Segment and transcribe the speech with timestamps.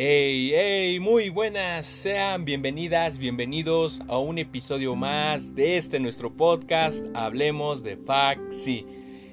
[0.00, 7.04] Hey, hey, muy buenas, sean bienvenidas, bienvenidos a un episodio más de este nuestro podcast,
[7.14, 8.86] Hablemos de Faxi.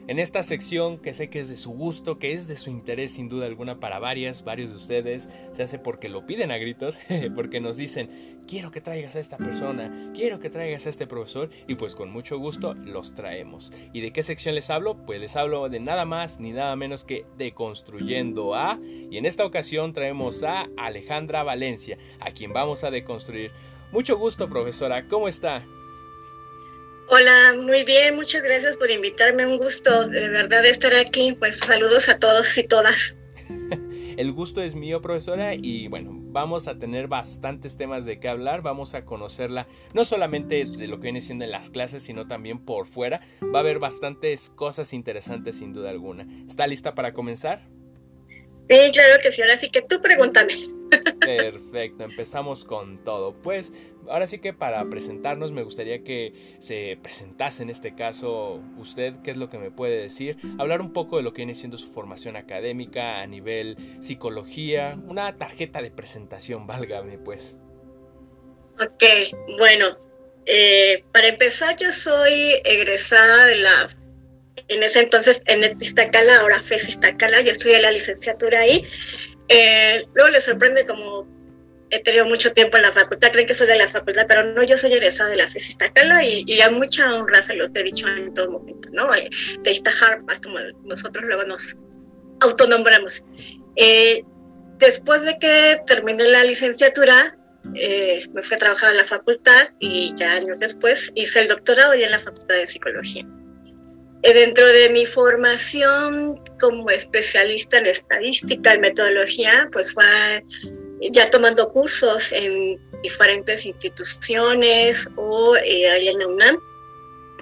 [0.07, 3.11] En esta sección que sé que es de su gusto, que es de su interés
[3.11, 6.97] sin duda alguna para varias, varios de ustedes, se hace porque lo piden a gritos,
[7.35, 11.49] porque nos dicen, quiero que traigas a esta persona, quiero que traigas a este profesor
[11.67, 13.71] y pues con mucho gusto los traemos.
[13.93, 14.95] ¿Y de qué sección les hablo?
[15.05, 19.25] Pues les hablo de nada más ni nada menos que de Construyendo a y en
[19.25, 23.51] esta ocasión traemos a Alejandra Valencia, a quien vamos a deconstruir.
[23.91, 25.63] Mucho gusto profesora, ¿cómo está?
[27.07, 32.09] Hola, muy bien, muchas gracias por invitarme, un gusto de verdad estar aquí, pues saludos
[32.09, 33.13] a todos y todas.
[34.17, 38.61] El gusto es mío, profesora, y bueno, vamos a tener bastantes temas de qué hablar,
[38.61, 42.59] vamos a conocerla no solamente de lo que viene siendo en las clases, sino también
[42.59, 43.21] por fuera.
[43.41, 46.27] Va a haber bastantes cosas interesantes sin duda alguna.
[46.45, 47.61] ¿Está lista para comenzar?
[48.69, 50.55] Sí, claro que sí, ahora que tú pregúntame.
[51.19, 53.33] Perfecto, empezamos con todo.
[53.33, 53.73] Pues
[54.09, 59.31] ahora sí que para presentarnos me gustaría que se presentase en este caso usted, qué
[59.31, 61.91] es lo que me puede decir, hablar un poco de lo que viene siendo su
[61.91, 67.57] formación académica a nivel psicología, una tarjeta de presentación, válgame pues.
[68.79, 69.03] Ok,
[69.57, 69.97] bueno,
[70.45, 73.89] eh, para empezar yo soy egresada de la
[74.67, 78.85] en ese entonces en el Iztacala, ahora FES Iztacala, yo estudié la licenciatura ahí.
[79.49, 81.27] Eh, luego les sorprende como
[81.91, 84.63] he tenido mucho tiempo en la facultad, creen que soy de la facultad, pero no,
[84.63, 87.83] yo soy egresada de la FES Iztacala y, y, a mucha honra se los he
[87.83, 89.13] dicho en todo momento, ¿no?
[89.13, 89.29] Eh,
[89.61, 91.75] de Iztajarpa, como nosotros luego nos
[92.41, 93.23] autonombramos.
[93.75, 94.23] Eh,
[94.77, 97.37] después de que terminé la licenciatura,
[97.73, 101.95] eh, me fui a trabajar a la facultad y ya años después hice el doctorado
[101.95, 103.25] ya en la Facultad de Psicología.
[104.25, 110.43] Eh, dentro de mi formación como especialista en estadística y metodología, pues fue
[111.11, 116.57] ya tomando cursos en diferentes instituciones o eh, ahí en la UNAM.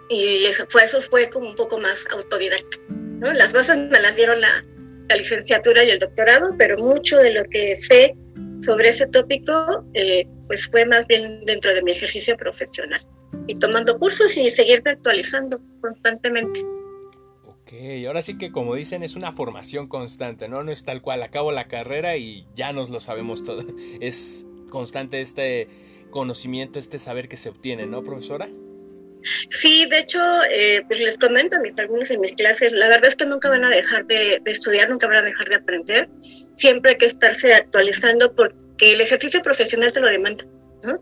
[0.09, 0.99] Y eso fue, eso
[1.31, 2.77] como un poco más autodidacta.
[3.21, 4.61] Las bases me las dieron la,
[5.07, 8.13] la, licenciatura y el doctorado, pero mucho de lo que sé
[8.65, 12.99] sobre ese tópico eh, pues fue más bien dentro de mi ejercicio profesional
[13.47, 16.61] y tomando cursos y seguirme actualizando constantemente.
[18.07, 20.63] Ahora sí que como dicen es una formación constante, ¿no?
[20.63, 23.65] No es tal cual, acabo la carrera y ya nos lo sabemos todo.
[23.99, 25.67] Es constante este
[26.09, 28.49] conocimiento, este saber que se obtiene, ¿no, profesora?
[29.49, 30.19] Sí, de hecho,
[30.51, 33.63] eh, pues les comento mis algunos en mis clases, la verdad es que nunca van
[33.63, 36.09] a dejar de, de estudiar, nunca van a dejar de aprender,
[36.55, 40.45] siempre hay que estarse actualizando porque el ejercicio profesional te lo demanda.
[40.83, 40.99] ¿No?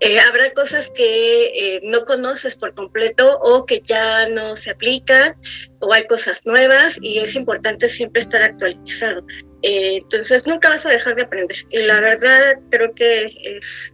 [0.00, 5.36] Eh, habrá cosas que eh, no conoces por completo o que ya no se aplican
[5.78, 9.24] o hay cosas nuevas y es importante siempre estar actualizado.
[9.62, 11.56] Eh, entonces nunca vas a dejar de aprender.
[11.70, 13.92] Y la verdad creo que es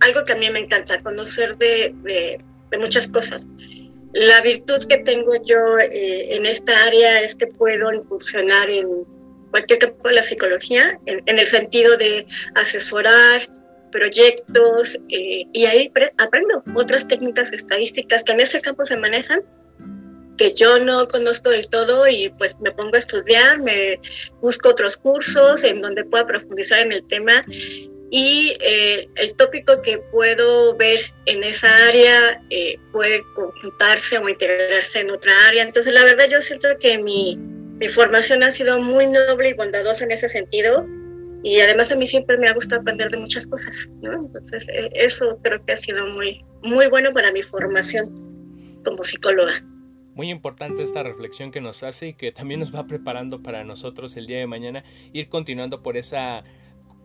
[0.00, 2.40] algo que a mí me encanta, conocer de, de,
[2.70, 3.46] de muchas cosas.
[4.12, 9.04] La virtud que tengo yo en esta área es que puedo incursionar en
[9.50, 13.48] cualquier campo de la psicología, en, en el sentido de asesorar,
[13.90, 19.42] proyectos eh, y ahí aprendo otras técnicas estadísticas que en ese campo se manejan
[20.36, 24.00] que yo no conozco del todo y pues me pongo a estudiar, me
[24.40, 27.44] busco otros cursos en donde pueda profundizar en el tema
[28.10, 35.00] y eh, el tópico que puedo ver en esa área eh, puede conjuntarse o integrarse
[35.00, 35.62] en otra área.
[35.62, 40.04] Entonces la verdad yo siento que mi, mi formación ha sido muy noble y bondadosa
[40.04, 40.86] en ese sentido
[41.46, 44.14] y además a mí siempre me ha gustado aprender de muchas cosas, ¿no?
[44.14, 49.64] Entonces eh, eso creo que ha sido muy, muy bueno para mi formación como psicóloga.
[50.16, 54.16] Muy importante esta reflexión que nos hace y que también nos va preparando para nosotros
[54.16, 56.42] el día de mañana ir continuando por esa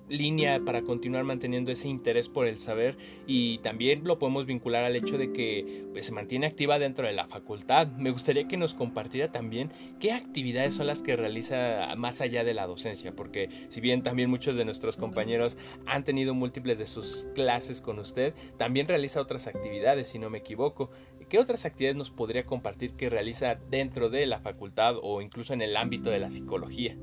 [0.10, 2.98] línea para continuar manteniendo ese interés por el saber
[3.28, 7.14] y también lo podemos vincular al hecho de que pues, se mantiene activa dentro de
[7.14, 7.88] la facultad.
[7.88, 12.54] Me gustaría que nos compartiera también qué actividades son las que realiza más allá de
[12.54, 17.26] la docencia, porque si bien también muchos de nuestros compañeros han tenido múltiples de sus
[17.36, 20.92] clases con usted, también realiza otras actividades, si no me equivoco.
[21.30, 25.62] ¿Qué otras actividades nos podría compartir que realiza dentro de la facultad o incluso en
[25.62, 26.98] el ámbito de la psicología?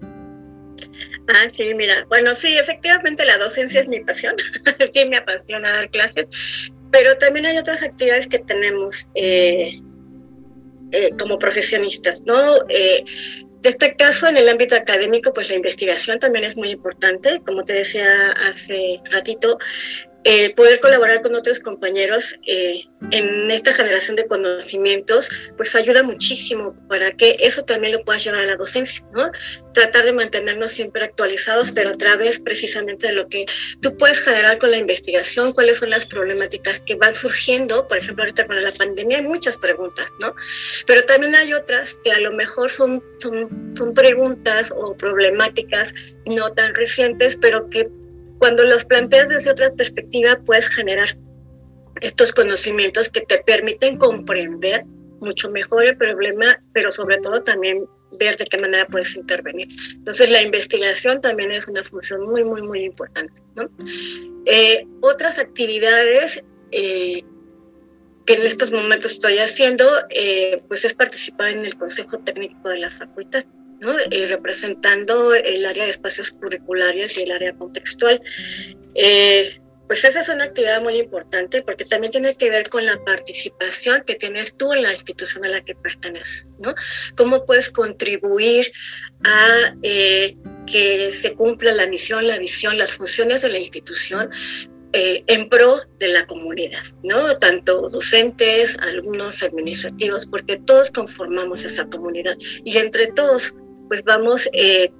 [1.29, 4.35] Ah, sí, mira, bueno, sí, efectivamente la docencia es mi pasión,
[4.95, 6.27] sí me apasiona dar clases,
[6.91, 9.81] pero también hay otras actividades que tenemos eh,
[10.93, 12.56] eh, como profesionistas, ¿no?
[12.69, 13.05] Eh,
[13.61, 17.43] de este caso, en el ámbito académico, pues la investigación también es muy importante.
[17.45, 19.59] Como te decía hace ratito,
[20.25, 22.82] el poder colaborar con otros compañeros eh,
[23.12, 28.43] en esta generación de conocimientos, pues ayuda muchísimo para que eso también lo pueda llevar
[28.43, 29.31] a la docencia, ¿no?
[29.73, 33.47] Tratar de mantenernos siempre actualizados, pero a través precisamente de lo que
[33.81, 38.25] tú puedes generar con la investigación, cuáles son las problemáticas que van surgiendo, por ejemplo,
[38.25, 40.35] ahorita con la pandemia hay muchas preguntas, ¿no?
[40.87, 45.94] Pero también hay otras que a lo mejor son, son, son preguntas o problemáticas
[46.26, 47.88] no tan recientes, pero que
[48.38, 51.08] cuando los planteas desde otra perspectiva, puedes generar
[52.00, 54.85] estos conocimientos que te permiten comprender
[55.20, 59.69] mucho mejor el problema, pero sobre todo también ver de qué manera puedes intervenir.
[59.94, 63.40] Entonces, la investigación también es una función muy, muy, muy importante.
[64.46, 67.23] Eh, otras actividades eh,
[68.25, 72.79] que en estos momentos estoy haciendo, eh, pues es participar en el Consejo Técnico de
[72.79, 73.44] la Facultad.
[73.80, 73.96] ¿No?
[73.98, 78.20] Eh, representando el área de espacios curriculares y el área contextual.
[78.94, 83.02] Eh, pues esa es una actividad muy importante porque también tiene que ver con la
[83.04, 86.75] participación que tienes tú en la institución a la que perteneces, ¿no?
[87.16, 88.70] Cómo puedes contribuir
[89.25, 90.36] a eh,
[90.66, 94.30] que se cumpla la misión, la visión, las funciones de la institución
[94.90, 97.38] en pro de la comunidad, ¿no?
[97.38, 103.52] Tanto docentes, alumnos, administrativos, porque todos conformamos esa comunidad y entre todos
[103.88, 104.90] pues vamos eh,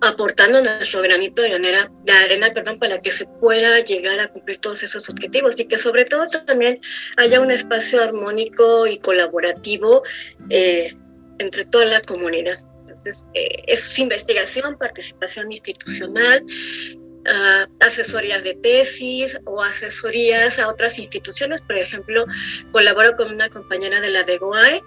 [0.00, 4.58] aportando nuestro granito de arena, de arena perdón, para que se pueda llegar a cumplir
[4.58, 6.80] todos esos objetivos y que sobre todo también
[7.16, 10.02] haya un espacio armónico y colaborativo
[10.48, 10.94] eh,
[11.38, 12.58] entre toda la comunidad.
[12.82, 21.62] Entonces, eh, es investigación, participación institucional, uh, asesorías de tesis o asesorías a otras instituciones.
[21.62, 22.24] Por ejemplo,
[22.72, 24.82] colaboro con una compañera de la DEGOAE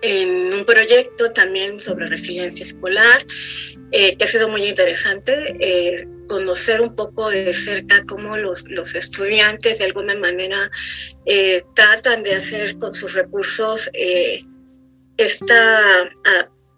[0.00, 3.26] en un proyecto también sobre resiliencia escolar,
[3.90, 8.94] eh, que ha sido muy interesante, eh, conocer un poco de cerca cómo los, los
[8.94, 10.70] estudiantes de alguna manera
[11.26, 13.90] eh, tratan de hacer con sus recursos
[15.18, 16.10] esta,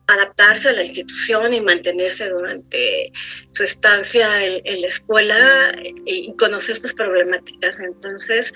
[0.08, 3.12] adaptarse a la institución y mantenerse durante
[3.52, 5.72] su estancia en, en la escuela
[6.04, 7.78] y conocer estas problemáticas.
[7.78, 8.52] Entonces,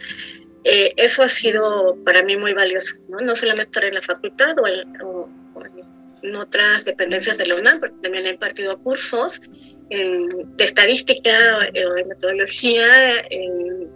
[0.64, 4.56] eh, eso ha sido para mí muy valioso, no, no solamente estar en la facultad
[4.58, 5.28] o,
[6.22, 9.40] en otras dependencias de la UNAM, porque también he impartido cursos
[9.88, 11.30] de estadística
[11.72, 13.88] eh, o de metodología en,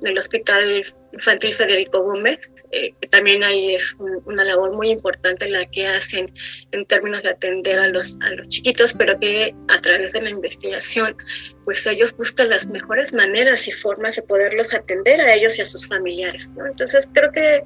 [0.00, 2.40] en el Hospital Infantil Federico Gómez,
[2.72, 3.94] eh, también ahí es
[4.24, 6.32] una labor muy importante la que hacen
[6.72, 10.30] en términos de atender a los, a los chiquitos, pero que a través de la
[10.30, 11.16] investigación,
[11.64, 15.66] pues ellos buscan las mejores maneras y formas de poderlos atender a ellos y a
[15.66, 16.50] sus familiares.
[16.66, 17.62] Entonces creo que,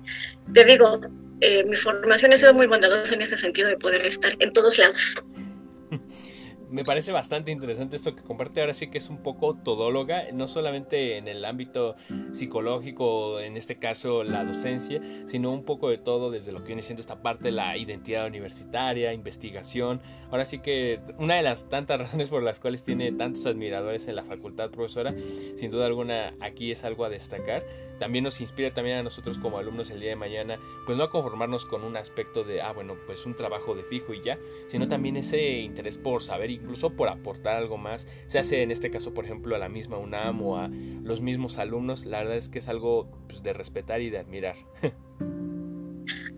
[0.52, 1.00] te digo,
[1.40, 4.76] eh, mi formación ha sido muy bondadosa en ese sentido de poder estar en todos
[4.76, 5.14] lados.
[6.70, 10.46] me parece bastante interesante esto que comparte ahora sí que es un poco todóloga, no
[10.46, 11.96] solamente en el ámbito
[12.32, 16.82] psicológico, en este caso la docencia, sino un poco de todo desde lo que viene
[16.82, 20.00] siendo esta parte de la identidad universitaria, investigación.
[20.30, 24.16] Ahora sí que una de las tantas razones por las cuales tiene tantos admiradores en
[24.16, 25.14] la facultad profesora,
[25.56, 27.64] sin duda alguna aquí es algo a destacar.
[27.98, 31.10] También nos inspira también a nosotros como alumnos el día de mañana, pues no a
[31.10, 34.38] conformarnos con un aspecto de, ah, bueno, pues un trabajo de fijo y ya,
[34.68, 38.70] sino también ese interés por saber y incluso por aportar algo más, se hace en
[38.70, 40.70] este caso, por ejemplo, a la misma UNAM o a
[41.02, 44.56] los mismos alumnos, la verdad es que es algo pues, de respetar y de admirar.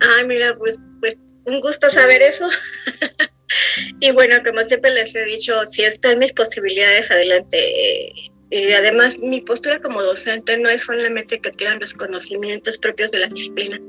[0.00, 2.49] Ay, mira, pues, pues un gusto saber eso.
[4.00, 8.12] y bueno, como siempre les he dicho, si están mis posibilidades, adelante.
[8.50, 13.21] Y además, mi postura como docente no es solamente que quieran los conocimientos propios de
[13.21, 13.80] la disciplina,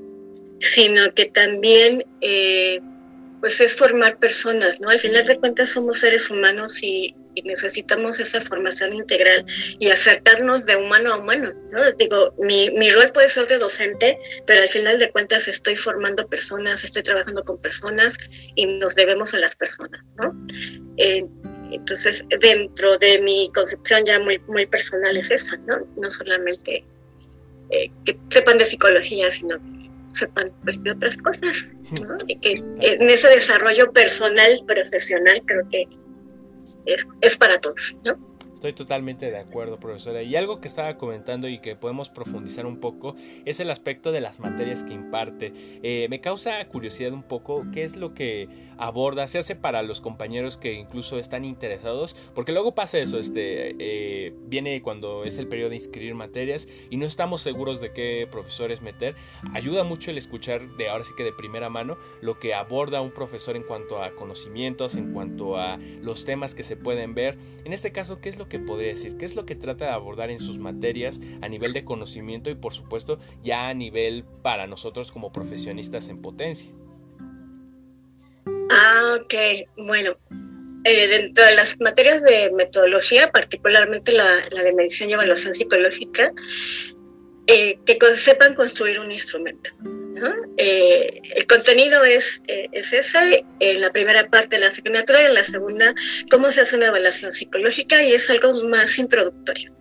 [0.59, 2.79] sino que también eh,
[3.41, 4.89] pues es formar personas, ¿no?
[4.89, 9.45] Al final de cuentas somos seres humanos y, necesitamos esa formación integral
[9.79, 11.79] y acercarnos de humano a humano, ¿no?
[11.93, 16.27] Digo, mi, mi, rol puede ser de docente, pero al final de cuentas estoy formando
[16.27, 18.17] personas, estoy trabajando con personas
[18.55, 20.35] y nos debemos a las personas, ¿no?
[20.97, 21.25] Eh,
[21.71, 25.87] entonces, dentro de mi concepción ya muy, muy personal es esa, ¿no?
[25.95, 26.83] No solamente
[27.69, 31.65] eh, que sepan de psicología, sino que sepan pues, de otras cosas,
[32.41, 35.87] que en ese desarrollo personal, profesional, creo que
[36.85, 38.30] es, es para todos, ¿no?
[38.61, 40.21] Estoy totalmente de acuerdo, profesora.
[40.21, 44.21] Y algo que estaba comentando y que podemos profundizar un poco es el aspecto de
[44.21, 45.51] las materias que imparte.
[45.81, 49.99] Eh, me causa curiosidad un poco qué es lo que aborda, se hace para los
[49.99, 55.47] compañeros que incluso están interesados, porque luego pasa eso, este, eh, viene cuando es el
[55.47, 59.15] periodo de inscribir materias y no estamos seguros de qué profesores meter.
[59.53, 63.11] Ayuda mucho el escuchar de ahora sí que de primera mano lo que aborda un
[63.11, 67.39] profesor en cuanto a conocimientos, en cuanto a los temas que se pueden ver.
[67.65, 69.17] En este caso, ¿qué es lo que podría decir?
[69.17, 72.55] ¿Qué es lo que trata de abordar en sus materias a nivel de conocimiento y
[72.55, 76.69] por supuesto ya a nivel para nosotros como profesionistas en potencia?
[78.69, 79.33] Ah, ok.
[79.77, 80.17] Bueno,
[80.83, 86.33] eh, dentro de las materias de metodología, particularmente la, de medición y evaluación psicológica,
[87.47, 89.71] eh, que sepan construir un instrumento.
[90.57, 95.33] Eh, el contenido es, es ese, en la primera parte de la asignatura y en
[95.33, 95.93] la segunda,
[96.29, 99.73] cómo se hace una evaluación psicológica y es algo más introductorio.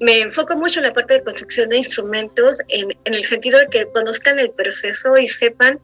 [0.00, 3.66] Me enfoco mucho en la parte de construcción de instrumentos en, en el sentido de
[3.66, 5.80] que conozcan el proceso y sepan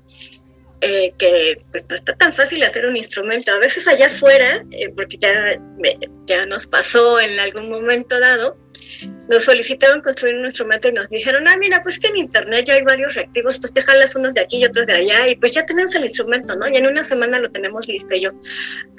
[0.80, 3.52] eh, que pues no está tan fácil hacer un instrumento.
[3.52, 5.60] A veces allá afuera, eh, porque ya,
[6.26, 8.56] ya nos pasó en algún momento dado,
[9.28, 12.74] nos solicitaron construir un instrumento y nos dijeron, ah, mira, pues que en internet ya
[12.74, 15.52] hay varios reactivos, pues te jalas unos de aquí y otros de allá y pues
[15.52, 16.66] ya tenemos el instrumento, ¿no?
[16.68, 18.14] Y en una semana lo tenemos listo.
[18.14, 18.30] Y yo,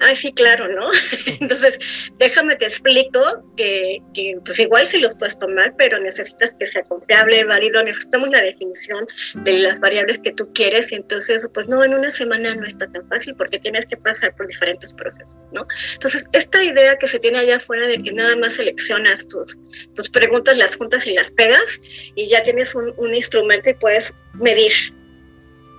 [0.02, 0.90] ah, sí, claro, ¿no?
[1.40, 1.80] Entonces,
[2.18, 7.44] déjame explico que, que, pues igual sí los puedes tomar, pero necesitas que sea confiable,
[7.44, 9.06] válido, necesitamos la definición
[9.36, 12.90] de las variables que tú quieres y entonces, pues no, en una semana no está
[12.92, 15.68] tan fácil porque tienes que pasar por diferentes procesos, ¿no?
[15.94, 19.58] Entonces, esta idea que se tiene allá afuera de que nada más seleccionas tus
[19.96, 21.80] tus preguntas las juntas y las pegas
[22.16, 24.72] y ya tienes un, instrumento y puedes medir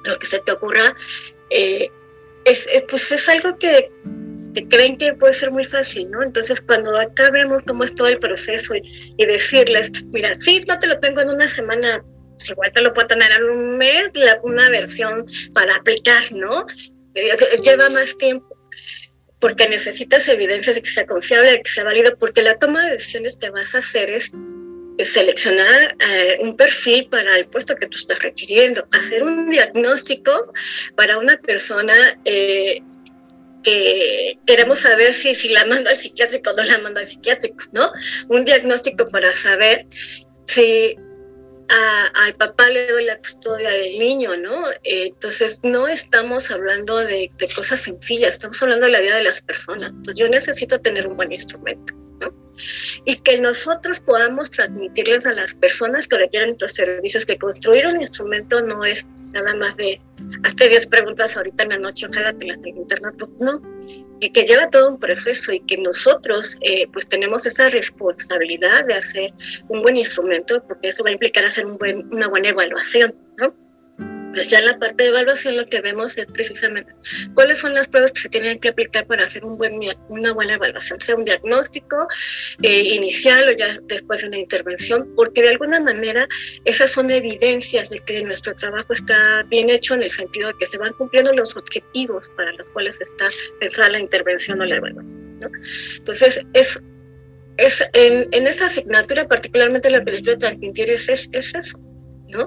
[0.05, 0.95] lo que se te ocurra.
[1.51, 1.89] Eh,
[2.45, 3.91] es, pues es algo que,
[4.69, 6.23] creen que puede ser muy fácil, ¿no?
[6.23, 10.87] Entonces cuando acá vemos cómo es todo el proceso y, decirles, mira, sí, no te
[10.87, 12.03] lo tengo en una semana,
[12.37, 14.11] pues igual te lo puedo tener en un mes,
[14.43, 16.67] una versión para aplicar, ¿no?
[17.15, 18.57] Eh, lleva más tiempo
[19.41, 22.93] porque necesitas evidencia de que sea confiable, de que sea válido, porque la toma de
[22.93, 24.31] decisiones que vas a hacer es,
[25.05, 30.53] seleccionar eh, un perfil para el puesto que tú estás requiriendo, hacer un diagnóstico
[30.95, 31.95] para una persona
[32.27, 32.83] eh,
[33.63, 37.65] que queremos saber si, si la mando al psiquiátrico o no la mando al psiquiátrico,
[37.73, 37.93] ¿no?
[38.29, 39.87] Un diagnóstico para saber
[40.47, 40.97] si
[42.25, 44.65] al papá le doy la custodia del niño, ¿no?
[44.83, 49.91] entonces, no estamos hablando de, cosas sencillas, estamos hablando de la vida de las personas.
[49.91, 51.95] Entonces, yo necesito tener un buen instrumento.
[53.05, 58.01] Y que nosotros podamos transmitirles a las personas que requieren nuestros servicios que construir un
[58.01, 60.01] instrumento no es nada más de
[60.45, 63.61] hazte 10 preguntas ahorita en la noche, ojalá te las internet, pues no,
[64.21, 68.95] que, que, lleva todo un proceso y que nosotros eh, pues tenemos esa responsabilidad de
[68.95, 69.33] hacer
[69.69, 73.55] un buen instrumento, porque eso va a implicar hacer una buena evaluación, ¿no?
[74.33, 76.93] Pues ya en la parte de evaluación lo que vemos es precisamente
[77.35, 80.55] cuáles son las pruebas que se tienen que aplicar para hacer un buen, una buena
[80.55, 82.07] evaluación, sea un diagnóstico
[82.63, 86.29] eh, inicial o ya después de una intervención, porque de alguna manera
[86.65, 90.67] esas son evidencias de que nuestro trabajo está bien hecho en el sentido de que
[90.67, 95.41] se van cumpliendo los objetivos para los cuales está pensada la intervención o la evaluación.
[95.41, 95.49] ¿no?
[95.97, 96.81] Entonces, es
[97.57, 101.79] es, en, en, esa asignatura, particularmente lo que les quiero transmitir es, es, eso,
[102.29, 102.47] ¿no?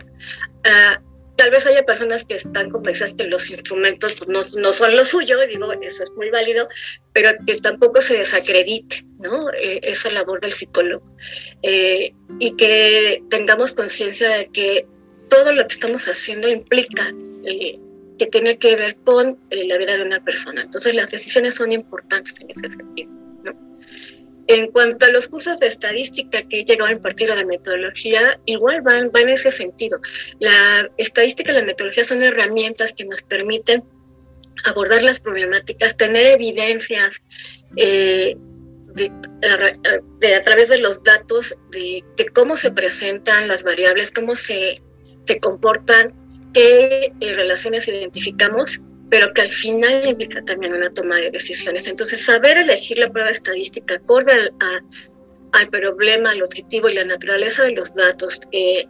[0.64, 1.00] Ah,
[1.36, 5.06] tal vez haya personas que están convencidas que los instrumentos pues, no, no, son lo
[5.06, 6.70] suyo, y digo, eso es muy válido,
[7.12, 9.50] pero que tampoco se desacredite ¿no?
[9.52, 11.06] Eh, esa labor del psicólogo.
[11.62, 14.88] Eh, y que tengamos conciencia de que
[15.30, 17.14] todo lo que estamos haciendo implica
[17.46, 17.80] eh,
[18.20, 20.62] que tiene que ver con la vida de una persona.
[20.62, 23.23] Entonces las decisiones son importantes en ese sentido.
[24.48, 28.82] En cuanto a los cursos de estadística que llegado a impartir a la metodología, igual
[28.82, 30.00] van, van en ese sentido.
[30.40, 33.84] La estadística y la metodología son herramientas que nos permiten
[34.66, 37.22] abordar las problemáticas, tener evidencias
[37.76, 38.36] eh,
[38.96, 44.82] de, a través de los datos de, cómo se presentan las variables, cómo se,
[45.26, 46.14] se comportan,
[46.54, 48.80] qué eh, relaciones identificamos
[49.14, 51.86] pero que al final implica también una toma de decisiones.
[51.86, 54.32] Entonces, saber elegir la prueba estadística acorde
[55.52, 58.88] al, problema, al objetivo y la naturaleza de los datos, eh,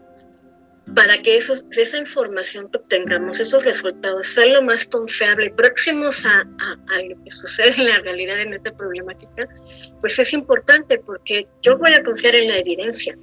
[0.96, 6.46] para que esa información que obtengamos, esos resultados, sean lo más confiable y próximos a,
[6.46, 9.50] lo que sucede en la realidad en esta problemática,
[10.00, 13.18] pues es importante porque yo voy a confiar en la evidencia.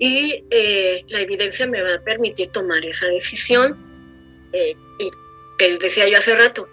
[0.00, 3.78] Y eh, la evidencia me va a permitir tomar esa decisión
[4.52, 5.10] eh, y
[5.60, 6.68] que decía yo hace rato,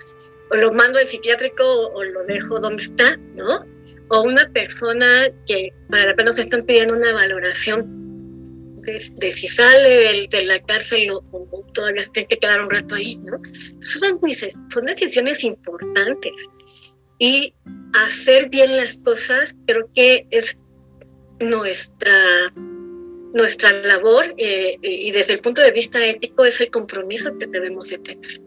[0.50, 3.66] o lo mando al psiquiátrico o, lo dejo donde está, ¿no?
[4.08, 10.28] O una persona que para la pena se están pidiendo una valoración de, si sale
[10.30, 11.22] de, la cárcel o,
[11.74, 13.42] todavía tiene que quedar un rato ahí, ¿no?
[13.82, 14.22] Son,
[14.70, 16.32] son decisiones importantes.
[17.20, 17.54] Y
[18.06, 20.56] hacer bien las cosas creo que es
[21.40, 22.54] nuestra
[23.34, 27.90] nuestra labor eh, y desde el punto de vista ético es el compromiso que debemos
[27.90, 28.47] de tener.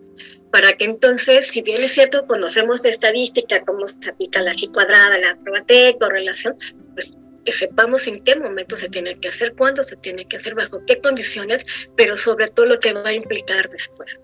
[0.51, 4.73] Para que entonces, si bien es cierto, conocemos de estadística, cómo se aplica la G
[4.73, 6.57] cuadrada, la prueba T, correlación,
[6.95, 7.13] pues
[7.45, 10.85] que sepamos en qué momento se tiene que hacer, cuándo se tiene que hacer, bajo
[10.87, 11.65] qué condiciones,
[11.97, 14.21] pero sobre todo lo que va a implicar después.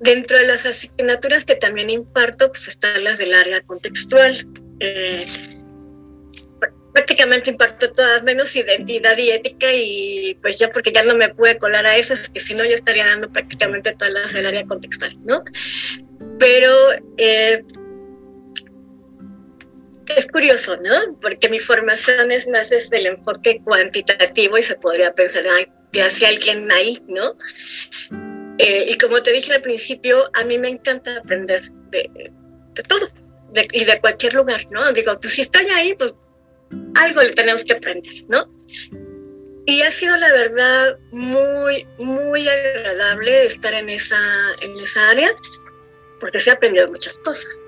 [0.00, 4.46] Dentro de las asignaturas que también imparto, pues están las del área contextual.
[4.80, 5.55] Eh,
[7.06, 11.56] prácticamente imparto todas, menos identidad y ética, y pues ya porque ya no me pude
[11.56, 15.16] colar a esas, que si no yo estaría dando prácticamente todas las del área contextual,
[15.24, 15.44] ¿no?
[16.40, 16.72] Pero
[17.16, 17.62] eh,
[20.16, 21.16] es curioso, ¿no?
[21.22, 26.02] Porque mi formación es más desde el enfoque cuantitativo y se podría pensar, ay, que
[26.02, 27.36] hace alguien ahí, ¿no?
[28.58, 32.32] Eh, y como te dije al principio, a mí me encanta aprender de,
[32.88, 33.08] todo
[33.72, 34.92] y de cualquier lugar, ¿no?
[34.92, 36.12] Digo, pues si estoy ahí, pues
[36.94, 38.50] algo le tenemos que aprender, ¿no?
[39.66, 44.16] Y ha sido la verdad muy, muy agradable estar en esa,
[44.62, 45.30] en esa área,
[46.20, 47.62] porque se ha aprendido muchas cosas.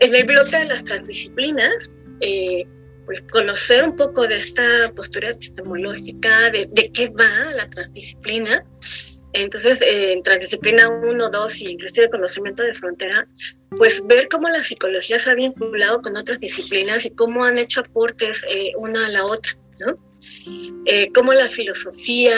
[0.00, 1.90] En el bloque de las transdisciplinas,
[2.20, 2.66] eh,
[3.06, 8.64] pues conocer un poco de esta postura epistemológica, de, de qué va la transdisciplina.
[9.34, 13.26] Entonces, eh, en transdisciplina 1, 2 y inclusive conocimiento de frontera,
[13.76, 17.80] pues ver cómo la psicología se ha vinculado con otras disciplinas y cómo han hecho
[17.80, 19.98] aportes eh, una a la otra, ¿no?
[20.86, 22.36] Eh, cómo la filosofía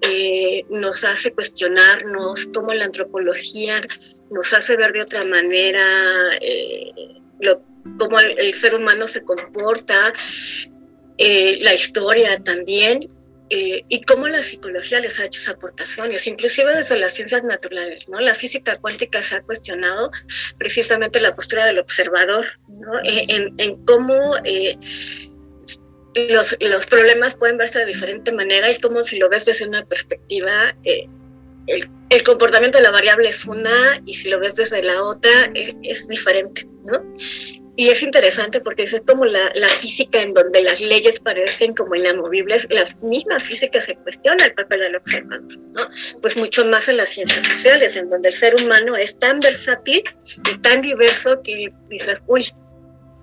[0.00, 3.80] eh, nos hace cuestionarnos, cómo la antropología
[4.30, 5.84] nos hace ver de otra manera
[7.98, 10.12] cómo el, ser humano se comporta,
[11.18, 13.08] la historia también,
[13.48, 18.08] eh, y cómo la psicología les ha hecho sus aportaciones, inclusive desde las ciencias naturales,
[18.08, 18.20] ¿no?
[18.20, 20.10] La física cuántica se ha cuestionado
[20.58, 22.98] precisamente la postura del observador, ¿no?
[23.04, 24.76] Eh, en, cómo eh,
[26.28, 29.84] los, los, problemas pueden verse de diferente manera y cómo si lo ves desde una
[29.84, 35.02] perspectiva, el, el, comportamiento de la variable es una y si lo ves desde la
[35.02, 37.02] otra es diferente, ¿no?
[37.78, 41.94] Y es interesante porque es como la, la, física en donde las leyes parecen como
[41.94, 45.86] inamovibles, la misma física se cuestiona el papel del observador, ¿no?
[46.22, 50.02] Pues mucho más en las ciencias sociales, en donde el ser humano es tan versátil
[50.50, 52.50] y tan diverso que dices, uy,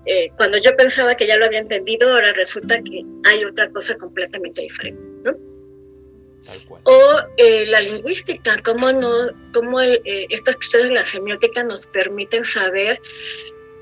[0.06, 3.96] eh, cuando yo pensaba que ya lo había entendido, ahora resulta que hay otra cosa
[3.96, 5.36] completamente diferente, ¿no?
[6.44, 6.82] Tal cual.
[6.84, 9.10] O eh, la lingüística, cómo, no,
[9.54, 13.00] cómo el, eh, estas cuestiones de la semiótica nos permiten saber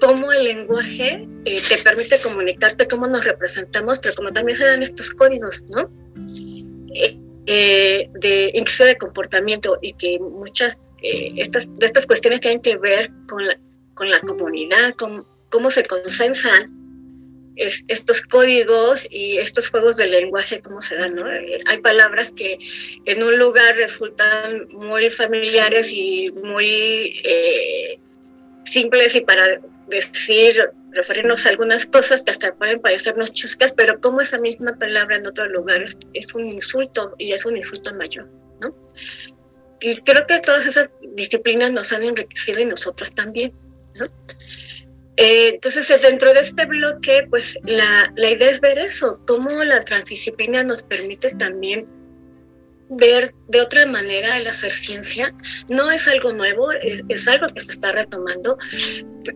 [0.03, 4.83] cómo el lenguaje eh, te permite comunicarte, cómo nos representamos, pero como también se dan
[4.83, 5.88] estos códigos, ¿no?
[6.93, 12.77] Eh, eh, de incluso de comportamiento y que muchas estas, de estas cuestiones tienen que
[12.77, 13.57] ver con la,
[13.95, 16.73] con la comunidad, con cómo se consensan
[17.57, 21.27] estos códigos y estos juegos de lenguaje, cómo se dan, ¿no?
[21.27, 22.59] Hay palabras que
[23.05, 27.23] en un lugar resultan muy familiares y muy
[28.65, 34.21] simples y para decir, referirnos a algunas cosas que hasta pueden parecernos chuscas, pero como
[34.21, 38.29] esa misma palabra en otros lugares es un insulto y es un insulto mayor,
[38.61, 38.75] ¿no?
[39.81, 43.53] Y creo que todas esas disciplinas nos han enriquecido y nosotros también,
[43.95, 44.07] ¿no?
[45.16, 49.85] Eh, entonces, dentro de este bloque, pues la, la idea es ver eso, cómo la
[49.85, 51.87] transdisciplina nos permite también
[52.96, 55.35] ver de otra manera el hacer ciencia.
[55.68, 58.59] No es algo nuevo, es, algo que se está retomando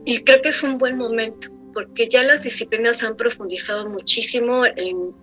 [0.04, 5.14] y creo que es un buen momento porque ya las disciplinas han profundizado muchísimo en,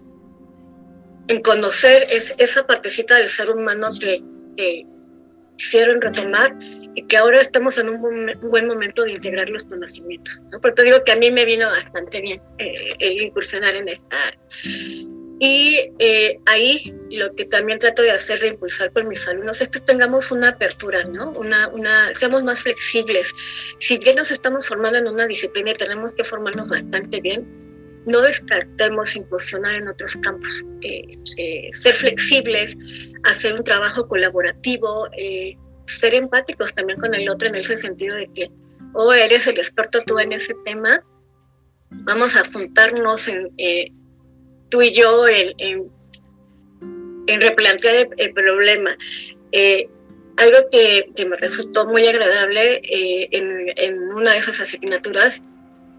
[1.28, 2.06] en conocer
[2.38, 4.24] esa partecita del ser humano que,
[5.58, 6.56] quisieron retomar
[6.96, 10.42] y que ahora estamos en un, buen momento de integrar los conocimientos.
[10.52, 10.60] ¿no?
[10.60, 14.18] Por eso digo que a mí me vino bastante bien eh, el incursionar en esta.
[15.46, 19.68] Y eh, ahí lo que también trato de hacer, de impulsar con mis alumnos, es
[19.68, 21.32] que tengamos una apertura, ¿no?
[21.32, 23.36] Una, una, seamos más flexibles.
[23.78, 27.46] Si bien nos estamos formando en una disciplina y tenemos que formarnos bastante bien,
[28.06, 30.64] no descartemos incursionar en otros campos.
[30.80, 32.78] Eh, eh, ser flexibles,
[33.24, 35.10] hacer un trabajo colaborativo,
[35.88, 38.50] ser empáticos también con el otro en ese sentido de que,
[38.94, 41.04] oh, eres el experto tú en ese tema,
[41.90, 43.52] vamos a juntarnos en
[44.74, 45.92] tú y yo en,
[47.28, 48.98] replantear el, problema.
[49.52, 49.88] Eh,
[50.38, 55.44] algo que, me resultó muy agradable eh, en, una de esas asignaturas,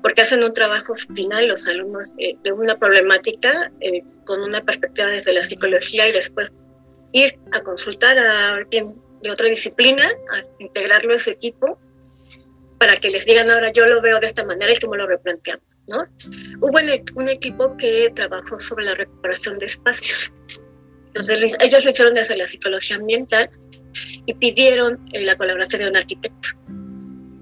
[0.02, 3.70] porque hacen un trabajo final los alumnos eh, de una problemática
[4.24, 6.50] con una perspectiva desde la psicología y después
[7.12, 11.78] ir a consultar a alguien de otra disciplina, a integrarlo a su equipo
[12.78, 15.78] para que les digan ahora yo lo veo de esta manera y cómo lo replanteamos,
[15.86, 16.06] ¿no?
[16.60, 16.78] Hubo
[17.14, 20.32] un equipo que trabajó sobre la recuperación de espacios.
[21.08, 23.50] Entonces ellos lo hicieron desde la psicología ambiental
[24.26, 26.48] y pidieron eh, la colaboración de un arquitecto.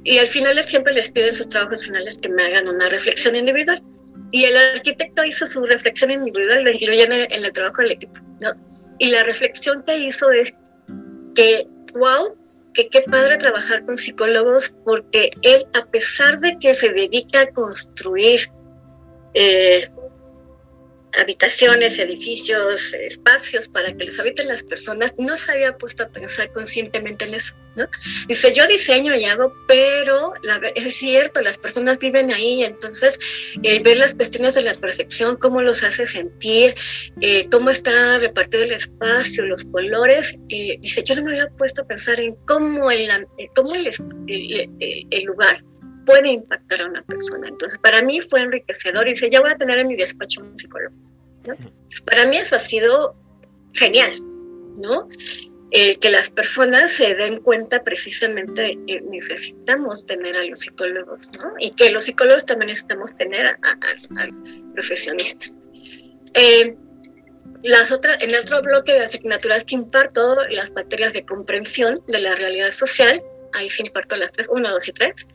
[0.05, 3.83] Y al final siempre les piden sus trabajos finales que me hagan una reflexión individual.
[4.31, 7.93] Y el arquitecto hizo su reflexión individual, lo incluyó en el, en el trabajo del
[7.93, 8.53] equipo, ¿no?
[8.99, 10.53] Y la reflexión que hizo es
[11.35, 12.37] que, wow,
[12.73, 17.51] que qué padre trabajar con psicólogos porque él, a pesar de que se dedica a
[17.53, 18.51] construir
[19.35, 19.89] eh,
[21.21, 26.51] habitaciones, edificios, espacios para que los habiten las personas, no se había puesto a pensar
[26.53, 27.87] conscientemente en eso, ¿no?
[28.29, 30.35] Dice, yo diseño y hago, pero
[30.75, 33.19] es cierto, las personas viven ahí, entonces
[33.63, 36.75] el ver las cuestiones de la percepción, cómo los hace sentir,
[37.21, 41.83] eh, cómo está repartido el espacio, los colores, eh, dice, yo no me había puesto
[41.83, 43.91] a pensar en cómo el, eh, cómo el,
[44.29, 45.63] el lugar
[46.05, 47.49] puede impactar a una persona.
[47.49, 50.57] Entonces, para mí fue enriquecedor y dice, ya voy a tener en mi despacho un
[50.57, 50.95] psicólogo.
[52.07, 53.17] Para mí eso ha sido
[53.73, 54.21] genial,
[54.77, 55.09] ¿no?
[55.73, 61.55] que las personas se den cuenta precisamente que necesitamos tener a los psicólogos, ¿no?
[61.59, 63.59] Y que los psicólogos también necesitamos tener a,
[64.75, 65.55] profesionistas.
[66.35, 66.77] Eh,
[67.63, 72.19] las otras, en el otro bloque de asignaturas que imparto, las materias de comprensión de
[72.19, 73.23] la realidad social,
[73.55, 75.27] ahí sí imparto las tres, una, dos y tres.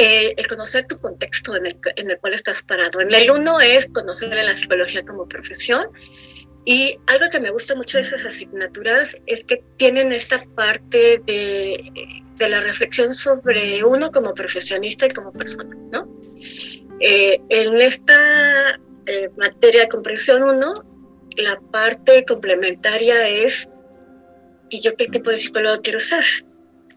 [0.00, 3.00] Eh, el conocer tu contexto en el, en el, cual estás parado.
[3.00, 5.88] En el uno es conocer la psicología como profesión
[6.64, 12.22] y algo que me gusta mucho de esas asignaturas es que tienen esta parte de,
[12.36, 16.08] de la reflexión sobre uno como profesionista y como persona, ¿no?
[17.00, 20.74] Eh, en esta eh, materia de comprensión 1,
[21.38, 23.68] la parte complementaria es,
[24.68, 26.24] ¿y yo qué tipo de psicólogo quiero ser?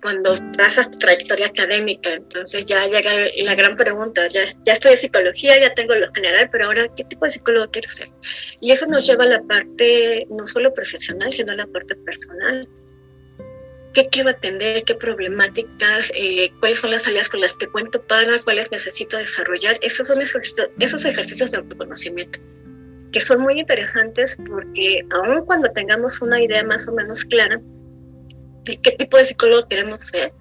[0.01, 2.13] Cuando trazas tu trayectoria académica.
[2.13, 6.65] Entonces ya llega la gran pregunta, ya, ya estoy psicología, ya tengo lo general, pero
[6.65, 8.09] ahora, ¿qué tipo de psicólogo quiero ser?
[8.59, 12.67] Y eso nos lleva a la parte no solo profesional, sino a la parte personal.
[13.93, 14.83] ¿Qué quiero atender?
[14.85, 16.11] ¿Qué problemáticas?
[16.15, 18.39] Eh, ¿Cuáles son las áreas con las que cuento para?
[18.39, 19.77] ¿Cuáles necesito desarrollar?
[19.81, 22.39] Esos son ejercicios, esos ejercicios de autoconocimiento
[23.11, 27.61] que son muy interesantes porque aun cuando tengamos una idea más o menos clara,
[28.63, 30.34] qué tipo de psicólogo queremos ser,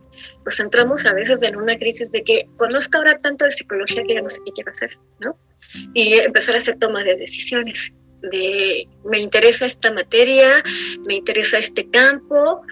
[0.42, 4.14] pues entramos a veces en una crisis de que conozco ahora tanto de psicología que
[4.14, 5.36] ya no sé qué quiero hacer, ¿no?
[5.94, 10.62] Y empezar a hacer toma de decisiones, de me interesa esta materia,
[11.06, 12.62] me interesa este campo,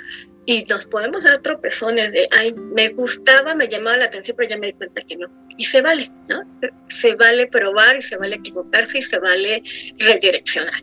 [0.51, 4.57] y nos podemos dar tropezones de, ay, me gustaba, me llamaba la atención, pero ya
[4.57, 5.29] me di cuenta que no.
[5.59, 6.43] Y se vale, ¿no?
[6.59, 9.63] Se, se vale probar y se vale equivocarse y se vale
[9.99, 10.83] redireccionar.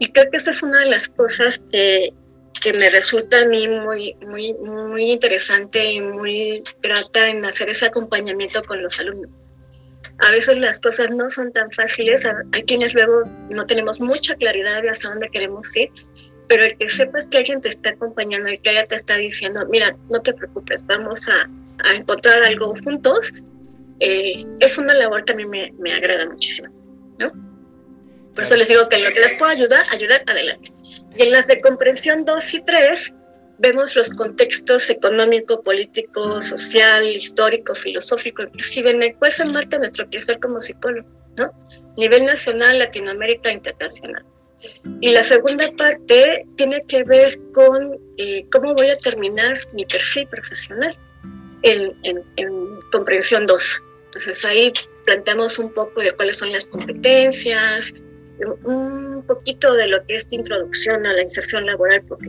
[0.00, 2.12] Y creo que esa es una de las cosas que,
[2.60, 7.86] que me resulta a mí muy, muy, muy interesante y muy grata en hacer ese
[7.86, 9.40] acompañamiento con los alumnos.
[10.18, 14.82] A veces las cosas no son tan fáciles, hay quienes luego no tenemos mucha claridad
[14.82, 15.90] de hacia dónde queremos ir,
[16.46, 19.66] pero el que sepas que alguien te está acompañando y que ella te está diciendo,
[19.68, 21.50] mira, no te preocupes, vamos a,
[21.84, 23.32] a encontrar algo juntos,
[24.00, 26.68] eh, es una labor que a mí me, me agrada muchísimo,
[27.18, 27.32] ¿no?
[28.34, 30.73] Por eso les digo que lo que les puedo ayudar, ayudar adelante.
[31.16, 33.12] Y en las de comprensión 2 y 3
[33.58, 40.08] vemos los contextos económico, político, social, histórico, filosófico, inclusive en el cual se enmarca nuestro
[40.10, 41.52] quehacer como psicólogo, ¿no?
[41.96, 44.24] Nivel nacional, Latinoamérica, internacional.
[45.00, 50.26] Y la segunda parte tiene que ver con eh, cómo voy a terminar mi perfil
[50.28, 50.96] profesional
[51.62, 53.82] en, en, en comprensión 2.
[54.06, 54.72] Entonces ahí
[55.04, 57.92] planteamos un poco de cuáles son las competencias,
[58.64, 62.28] un poquito de lo que es introducción a la inserción laboral, porque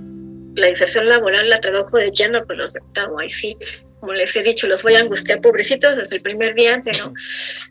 [0.55, 3.57] la inserción laboral la trabajo de lleno con los de octavo, ahí sí,
[3.99, 7.11] como les he dicho, los voy a angustiar pobrecitos desde el primer día, pero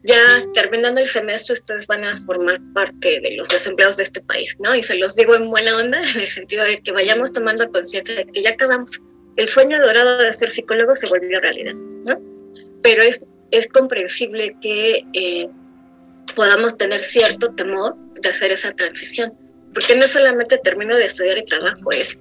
[0.02, 0.18] ya
[0.52, 4.74] terminando el semestre ustedes van a formar parte de los desempleados de este país, ¿no?
[4.74, 8.16] Y se los digo en buena onda, en el sentido de que vayamos tomando conciencia
[8.16, 9.00] de que ya acabamos.
[9.36, 12.20] El sueño dorado de ser psicólogo se volvió realidad, ¿no?
[12.82, 13.20] Pero es,
[13.50, 15.48] es comprensible que eh,
[16.34, 19.32] podamos tener cierto temor de hacer esa transición,
[19.72, 22.18] porque no solamente termino de estudiar y trabajo, es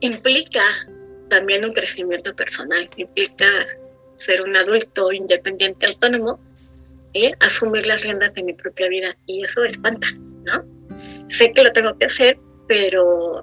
[0.00, 0.62] implica
[1.28, 3.46] también un crecimiento personal, implica
[4.16, 6.40] ser un adulto independiente, autónomo,
[7.16, 10.06] y asumir las riendas de mi propia vida y eso espanta,
[10.44, 10.64] ¿no?
[11.28, 13.42] Sé que lo tengo que hacer, pero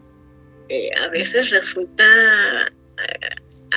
[0.69, 2.03] eh, a veces resulta
[2.67, 3.29] eh,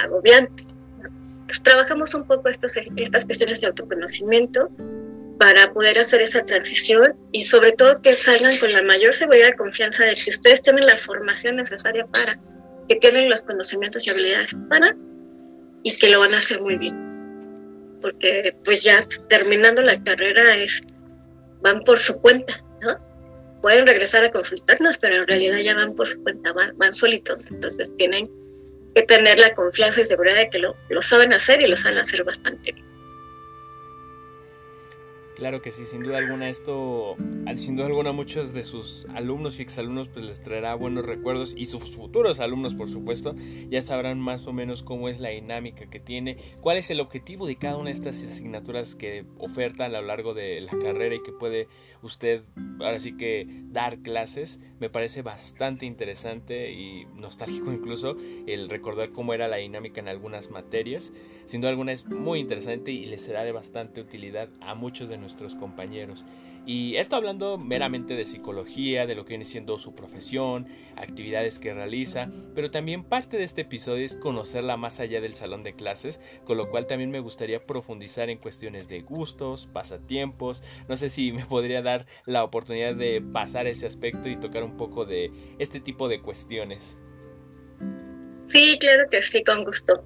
[0.05, 0.65] agobiante.
[1.03, 4.69] Entonces trabajamos un poco estos, estas cuestiones de autoconocimiento,
[5.39, 9.57] para poder hacer esa transición y sobre todo que salgan con la mayor seguridad y
[9.57, 12.39] confianza de que ustedes tienen la formación necesaria para,
[12.89, 14.97] que tienen los conocimientos y habilidades para
[15.83, 17.07] y que lo van a hacer muy bien.
[18.01, 20.81] porque pues ya terminando la carrera es
[21.61, 22.99] van por su cuenta, ¿no?
[23.63, 27.47] Pueden regresar a consultarnos, pero en realidad ya van por su cuenta, van, van solitos,
[27.51, 28.31] entonces tienen
[28.95, 31.99] que tener la confianza y seguridad de que lo, lo saben hacer y lo saben
[31.99, 32.96] hacer bastante bien.
[35.37, 37.15] Claro que sí, sin duda alguna esto,
[37.57, 41.67] sin duda alguna muchos de sus alumnos y exalumnos pues les traerá buenos recuerdos y
[41.67, 43.35] sus futuros alumnos por supuesto.
[43.69, 47.47] Ya sabrán más o menos cómo es la dinámica que tiene, cuál es el objetivo
[47.47, 51.23] de cada una de estas asignaturas que oferta a lo largo de la carrera y
[51.23, 51.69] que puede
[52.03, 52.43] usted
[52.81, 54.61] ahora sí que dar clases.
[54.81, 60.51] Me parece bastante interesante y nostálgico incluso el recordar cómo era la dinámica en algunas
[60.51, 61.13] materias.
[61.47, 65.19] Sin duda alguna es muy interesante y le será de bastante utilidad a muchos de
[65.19, 66.27] nuestros compañeros.
[66.67, 71.73] Y esto hablando meramente de psicología, de lo que viene siendo su profesión, actividades que
[71.73, 76.21] realiza, pero también parte de este episodio es conocerla más allá del salón de clases,
[76.45, 81.31] con lo cual también me gustaría profundizar en cuestiones de gustos, pasatiempos, no sé si
[81.31, 85.79] me podría dar la oportunidad de pasar ese aspecto y tocar un poco de este
[85.79, 86.99] tipo de cuestiones.
[88.47, 90.05] Sí, claro que sí, con gusto.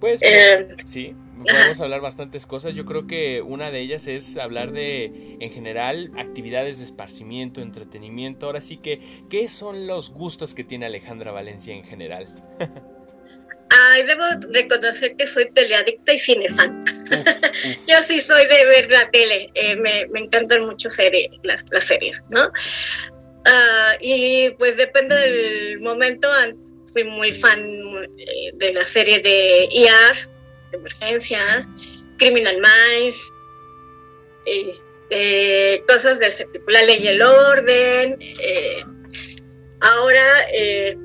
[0.00, 2.74] Pues, eh, sí, podemos hablar bastantes cosas.
[2.74, 8.46] Yo creo que una de ellas es hablar de, en general, actividades de esparcimiento, entretenimiento.
[8.46, 12.28] Ahora sí que, ¿qué son los gustos que tiene Alejandra Valencia en general?
[13.70, 16.84] Ay, debo reconocer que soy teleadicta y cinefan.
[17.88, 19.50] Yo sí soy de ver la tele.
[19.54, 22.48] Eh, me, me, encantan mucho series, las, las series, ¿no?
[23.44, 26.28] Uh, y pues depende del momento
[26.92, 27.60] fui muy fan
[28.18, 30.28] eh, de la serie de ER,
[30.72, 31.66] emergencias,
[32.18, 33.32] Criminal Minds,
[34.44, 38.16] este, cosas de ese tipo, la ley y el orden.
[38.20, 38.84] Eh,
[39.80, 40.96] ahora eh,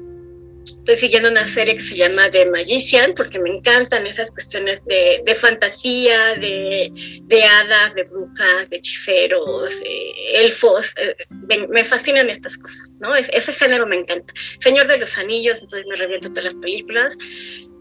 [0.87, 5.35] estoy siguiendo una serie que se llama The Magician porque me encantan esas cuestiones de,
[5.35, 9.73] fantasía, de, hadas, de brujas, de hechiceros,
[10.33, 10.93] elfos.
[10.97, 11.15] Eh,
[11.69, 13.15] me, fascinan estas cosas, ¿no?
[13.15, 14.33] ese género me encanta.
[14.59, 17.17] Señor de los Anillos, entonces me reviento todas las películas.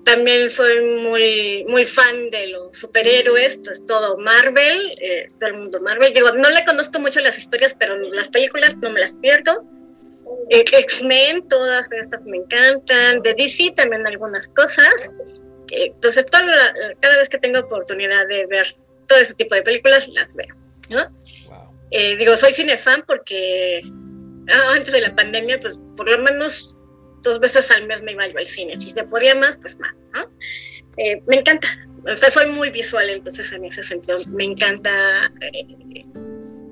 [0.06, 5.80] También soy muy, muy fan de los superhéroes, pues todo Marvel, eh, todo el mundo
[5.80, 6.14] Marvel.
[6.14, 9.64] Digo, no le conozco mucho las historias, pero las películas no me las pierdo.
[10.48, 13.20] Eh, X-Men, todas esas me encantan.
[13.22, 15.10] De DC también algunas cosas.
[15.72, 18.76] Eh, entonces, cada vez que tengo oportunidad de ver
[19.08, 20.54] todo ese tipo de películas, las veo.
[20.90, 21.10] ¿no?
[21.90, 23.80] Eh, digo, soy cinefan porque
[24.52, 26.75] ah, antes de la pandemia, pues por lo menos
[27.22, 28.78] dos veces al mes me iba yo al cine.
[28.78, 29.94] Si se podía más, pues más.
[30.14, 30.30] ¿no?
[31.26, 31.68] me encanta.
[32.06, 35.30] O sea, soy muy visual, entonces en ese sentido me encanta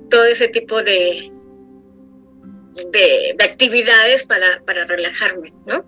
[0.09, 1.31] todo ese tipo de,
[2.91, 5.85] de, actividades para, para, relajarme, ¿no?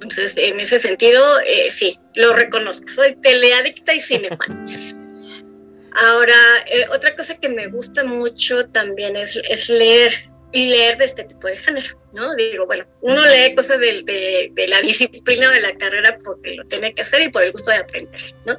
[0.00, 2.86] Entonces, en ese sentido, eh, sí, lo reconozco.
[2.94, 4.68] Soy teleadicta y cinefan.
[5.92, 6.34] Ahora,
[6.66, 11.24] eh, otra cosa que me gusta mucho también es, es leer y leer de este
[11.24, 12.34] tipo de género, ¿no?
[12.34, 14.02] Digo, bueno, uno lee cosas de,
[14.54, 17.70] de, la disciplina de la carrera porque lo tiene que hacer y por el gusto
[17.70, 18.56] de aprender, ¿no?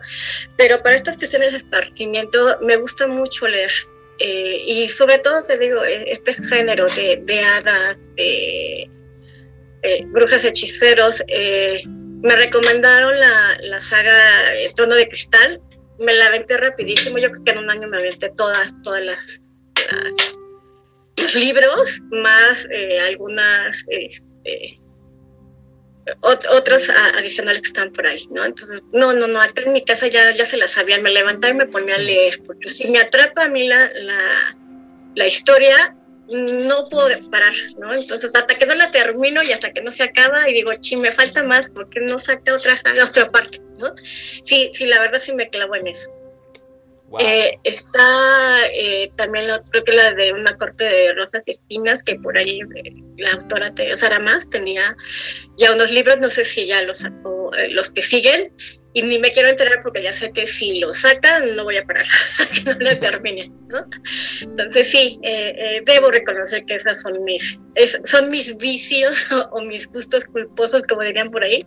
[0.57, 3.71] Pero para estas cuestiones de esparcimiento me gusta mucho leer.
[4.19, 8.89] Eh, y sobre todo te digo, eh, este género de, de hadas, de
[9.81, 11.23] eh, brujas hechiceros,
[12.21, 14.13] me recomendaron la, la saga
[14.75, 15.61] Trono de Cristal,
[15.99, 19.41] me la aventé rapidísimo, yo creo que en un año me aventé todas, todas las,
[21.35, 22.67] libros, más
[23.07, 24.79] algunas este,
[26.21, 28.45] otros adicionales que están por ahí, ¿no?
[28.45, 31.53] Entonces, no, no, no, acá en mi casa ya, ya se las sabían, me levantaba
[31.53, 34.57] y me ponía a leer, porque si me atrapa a mí la, la,
[35.15, 35.95] la historia,
[36.29, 37.93] no puedo parar, ¿no?
[37.93, 40.95] Entonces, hasta que no la termino y hasta que no se acaba, y digo, chi,
[40.95, 43.95] me falta más, porque no saca otra, otra parte, ¿no?
[44.43, 46.09] Sí, sí, la verdad sí me clavo en eso.
[47.17, 52.15] Eh, está eh, también creo que la de una corte de rosas y espinas que
[52.15, 54.95] por ahí eh, la autora Sara Más tenía
[55.57, 58.53] ya unos libros no sé si ya los sacó los que siguen
[58.93, 61.85] y ni me quiero enterar porque ya sé que si lo sacan no voy a
[61.85, 62.05] parar
[62.53, 63.85] que no lo termine ¿no?
[64.41, 65.19] entonces sí
[65.85, 67.59] debo reconocer que esas son mis
[68.05, 71.65] son mis vicios o, mis gustos culposos como dirían por ahí.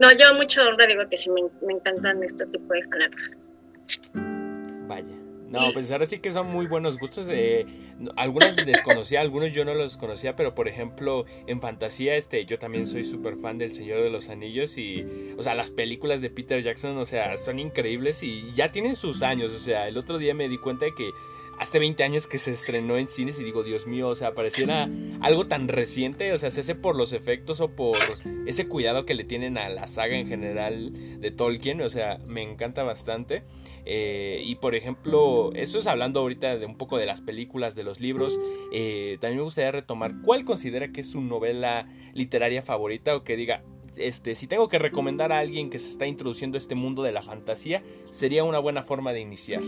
[0.00, 3.36] No yo mucho honra digo que sí me, me encantan este tipo de géneros
[5.52, 7.26] no, pues ahora sí que son muy buenos gustos.
[7.30, 7.66] Eh,
[8.16, 12.86] algunos desconocía, algunos yo no los conocía, pero por ejemplo, en fantasía, este, yo también
[12.86, 16.62] soy súper fan del Señor de los Anillos y, o sea, las películas de Peter
[16.62, 19.52] Jackson, o sea, son increíbles y ya tienen sus años.
[19.52, 21.10] O sea, el otro día me di cuenta de que
[21.62, 24.90] hace 20 años que se estrenó en cines y digo, Dios mío, o sea, pareciera
[25.20, 27.96] algo tan reciente, o sea, se hace por los efectos o por
[28.46, 32.42] ese cuidado que le tienen a la saga en general de Tolkien, o sea, me
[32.42, 33.44] encanta bastante.
[33.84, 37.84] Eh, y por ejemplo, eso es hablando ahorita de un poco de las películas, de
[37.84, 38.40] los libros,
[38.72, 43.36] eh, también me gustaría retomar cuál considera que es su novela literaria favorita o que
[43.36, 43.62] diga,
[43.96, 47.12] este, si tengo que recomendar a alguien que se está introduciendo a este mundo de
[47.12, 49.62] la fantasía, sería una buena forma de iniciar.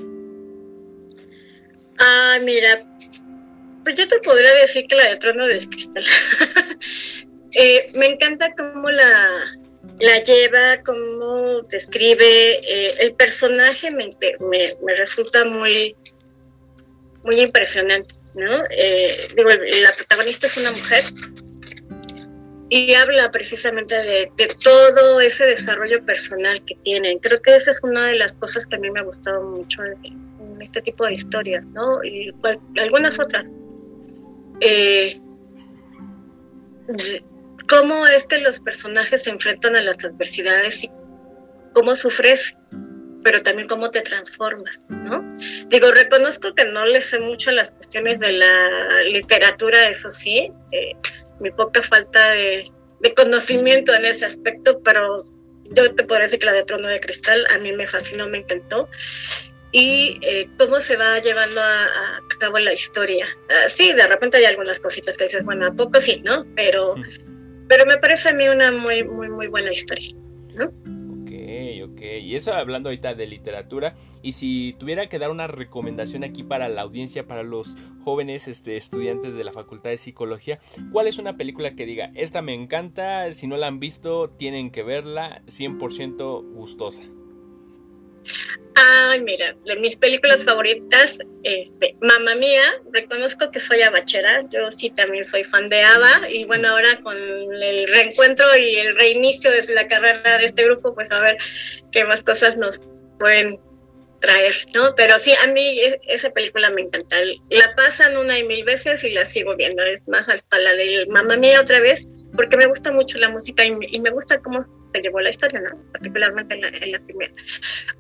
[2.40, 2.84] Mira,
[3.84, 6.04] pues yo te podría decir que la de Trono Cristal.
[7.56, 9.28] Eh, me encanta cómo la,
[10.00, 12.58] la lleva, cómo describe.
[12.68, 15.94] Eh, el personaje me, me, resulta muy,
[17.22, 18.58] muy impresionante, ¿no?
[18.70, 21.04] Eh, digo, la protagonista es una mujer
[22.70, 27.20] y habla precisamente de, de, todo ese desarrollo personal que tienen.
[27.20, 29.80] Creo que esa es una de las cosas que a mí me ha gustado mucho
[30.64, 32.02] este tipo de historias, ¿no?
[32.04, 32.32] Y
[32.80, 33.48] algunas otras.
[34.60, 35.20] Eh,
[37.68, 40.90] cómo es que los personajes se enfrentan a las adversidades y
[41.72, 42.56] cómo sufres,
[43.22, 45.24] pero también cómo te transformas, ¿no?
[45.68, 50.92] Digo, reconozco que no le sé mucho las cuestiones de la literatura, eso sí, eh,
[51.40, 55.24] mi poca falta de, de conocimiento en ese aspecto, pero
[55.70, 58.38] yo te podría decir que la de Trono de Cristal a mí me fascinó, me
[58.38, 58.88] encantó
[59.74, 63.26] y eh, cómo se va llevando a, cabo la historia.
[63.50, 66.44] Ah, sí, de repente hay algunas cositas que dices, bueno, a poco sí, ¿no?
[66.54, 66.94] Pero,
[67.68, 70.14] pero me parece a mí una muy, muy, muy buena historia,
[70.54, 70.66] ¿no?
[70.66, 72.00] Ok, ok.
[72.20, 73.94] Y eso hablando ahorita de literatura.
[74.22, 78.76] Y si tuviera que dar una recomendación aquí para la audiencia, para los jóvenes este,
[78.76, 80.60] estudiantes de la Facultad de Psicología,
[80.92, 84.70] ¿cuál es una película que diga, esta me encanta, si no la han visto, tienen
[84.70, 87.02] que verla, 100% gustosa?
[88.76, 94.90] Ay, mira, de mis películas favoritas, este, Mamma Mía, reconozco que soy abachera, yo sí
[94.90, 99.74] también soy fan de Ava, y bueno, ahora con el reencuentro y el reinicio de
[99.74, 101.38] la carrera de este grupo, pues a ver
[101.92, 102.80] qué más cosas nos
[103.20, 103.60] pueden
[104.20, 104.94] traer, ¿no?
[104.96, 107.16] Pero sí, a mí e, esa película me encanta,
[107.50, 111.06] la pasan una y mil veces y la sigo viendo, es más hasta la de
[111.10, 112.02] Mamma Mía otra vez,
[112.36, 115.76] porque me gusta mucho la música y, me gusta cómo se llevó la historia, ¿no?
[115.92, 117.32] Particularmente en la, primera.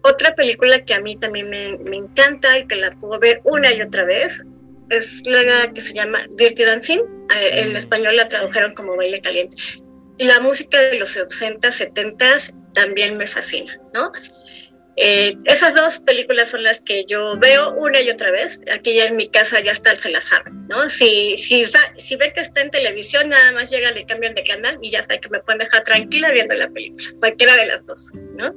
[0.02, 3.72] Otra película que a mí también me, me, encanta y que la puedo ver una
[3.72, 4.42] y otra vez
[4.90, 7.00] es la que se llama Dirty Dancing.
[7.34, 7.76] Eh, en mm.
[7.76, 9.56] español la tradujeron como Baile Caliente.
[10.18, 12.26] Y la música de los 60, 70
[12.72, 14.12] también me fascina, ¿no?
[14.96, 18.60] Eh, esas dos películas son las que yo veo una y otra vez.
[18.72, 20.88] Aquí ya en mi casa ya está, se la saben, ¿no?
[20.88, 21.64] Si, si,
[21.98, 25.02] si ve que está en televisión, nada más llega, le cambian de canal y ya
[25.02, 27.04] sabe que me pueden dejar tranquila viendo la película.
[27.18, 28.48] Cualquiera de las dos, ¿no?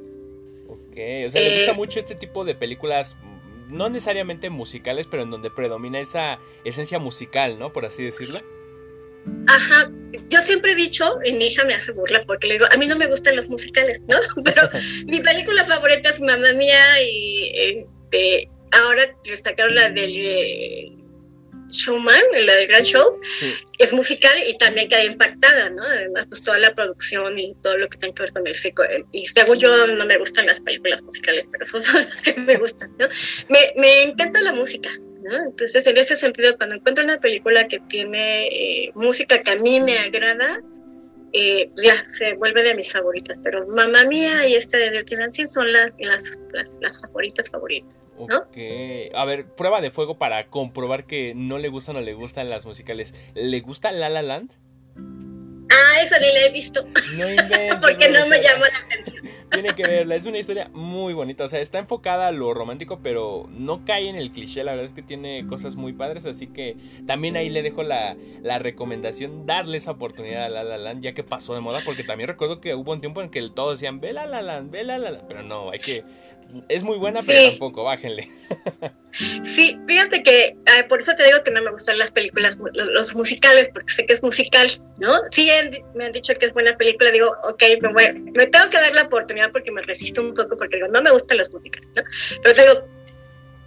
[0.68, 0.96] Ok,
[1.26, 3.16] o sea, le gusta eh, mucho este tipo de películas,
[3.68, 7.72] no necesariamente musicales, pero en donde predomina esa esencia musical, ¿no?
[7.72, 8.40] Por así decirlo.
[9.46, 9.90] Ajá,
[10.30, 12.86] yo siempre he dicho, y mi hija me hace burla porque le digo, a mí
[12.86, 14.18] no me gustan los musicales, ¿no?
[14.44, 14.70] Pero
[15.06, 20.92] mi película favorita es Mamma Mía y este, ahora sacaron la del eh,
[21.70, 23.20] Showman, la del Gran Show,
[23.78, 25.82] es musical y también queda impactada, ¿no?
[25.82, 28.82] Además, pues toda la producción y todo lo que tiene que ver con el psico.
[29.12, 32.56] Y según yo, no me gustan las películas musicales, pero eso son las que me
[32.56, 33.08] gustan, ¿no?
[33.48, 34.90] Me, me encanta la música,
[35.24, 39.80] entonces, en ese sentido, cuando encuentro una película que tiene eh, música que a mí
[39.80, 40.62] me agrada,
[41.32, 43.38] eh, ya se vuelve de mis favoritas.
[43.42, 47.90] Pero Mamá Mía y esta de Dirty Dancing son las, las, favoritas favoritas.
[48.18, 48.38] ¿no?
[48.38, 48.56] Ok,
[49.14, 52.66] a ver, prueba de fuego para comprobar que no le gustan o le gustan las
[52.66, 53.14] musicales.
[53.34, 54.52] ¿Le gusta La La Land?
[55.70, 56.84] Ah, esa ni la he visto.
[57.16, 57.26] No.
[57.80, 59.27] Porque no me llama la atención.
[59.50, 61.44] Tiene que verla, es una historia muy bonita.
[61.44, 64.64] O sea, está enfocada a lo romántico, pero no cae en el cliché.
[64.64, 66.26] La verdad es que tiene cosas muy padres.
[66.26, 70.92] Así que también ahí le dejo la, la recomendación: darle esa oportunidad a La La
[70.94, 71.80] ya que pasó de moda.
[71.84, 74.84] Porque también recuerdo que hubo un tiempo en que todos decían: Ve La La ve
[74.84, 75.26] La La.
[75.26, 76.04] Pero no, hay que
[76.68, 78.30] es muy buena, pero tampoco, bájenle.
[79.44, 80.54] Sí, fíjate que
[80.88, 84.12] por eso te digo que no me gustan las películas, los, musicales, porque sé que
[84.12, 85.12] es musical, ¿no?
[85.30, 85.50] Sí,
[85.94, 89.04] me han dicho que es buena película, digo, ok, me, me tengo que dar la
[89.04, 92.02] oportunidad porque me resisto un poco, porque digo, no me gustan los musicales, ¿no?
[92.42, 92.88] Pero te digo,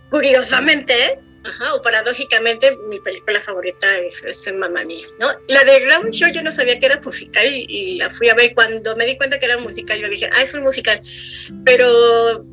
[0.09, 5.31] curiosamente, Ajá, o paradójicamente, mi película favorita es, es Mamma Mía, ¿no?
[5.47, 8.35] La de Ground Show yo no sabía que era musical y, y, la fui a
[8.35, 8.53] ver.
[8.53, 11.01] Cuando me di cuenta que era musical, yo dije, ah, es un musical.
[11.65, 12.45] Pero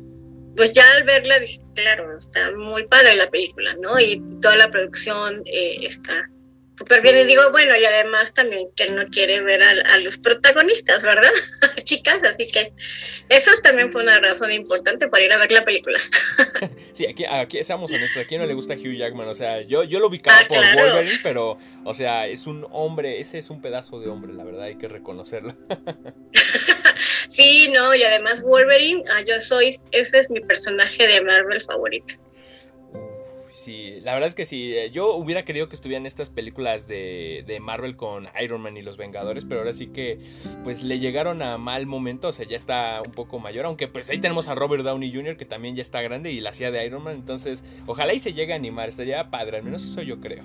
[0.59, 1.37] pues ya al verla
[1.73, 3.97] claro, está muy padre la película, ¿no?
[3.97, 6.29] Y toda la producción eh, está
[6.77, 7.17] súper bien.
[7.19, 11.31] Y digo, bueno, y además también que no quiere ver a, los protagonistas, ¿verdad?
[11.85, 12.73] Chicas, así que
[13.29, 15.97] eso también fue una razón importante para ir a ver la película.
[16.91, 19.85] sí, aquí, aquí seamos honestos, a quién no le gusta Hugh Jackman, o sea, yo,
[19.85, 23.61] yo lo ubicaba ah, por Wolverine, pero, o sea, es un hombre, ese es un
[23.61, 25.55] pedazo de hombre, la verdad, hay que reconocerlo.
[27.29, 32.15] sí, no, y además Wolverine, ah, yo soy, ese es mi personaje de Marvel favorito
[33.69, 34.73] sí, la verdad es que sí.
[34.75, 38.81] Eh, yo hubiera querido que estuvieran estas películas de, de, Marvel con Iron Man y
[38.81, 40.19] los Vengadores, pero ahora sí que
[40.63, 44.09] pues le llegaron a mal momento, o sea, ya está un poco mayor, aunque pues
[44.09, 45.37] ahí tenemos a Robert Downey Jr.
[45.37, 48.33] que también ya está grande y la hacía de Iron Man, entonces ojalá y se
[48.33, 50.43] llegue a animar, estaría padre, al menos eso yo creo.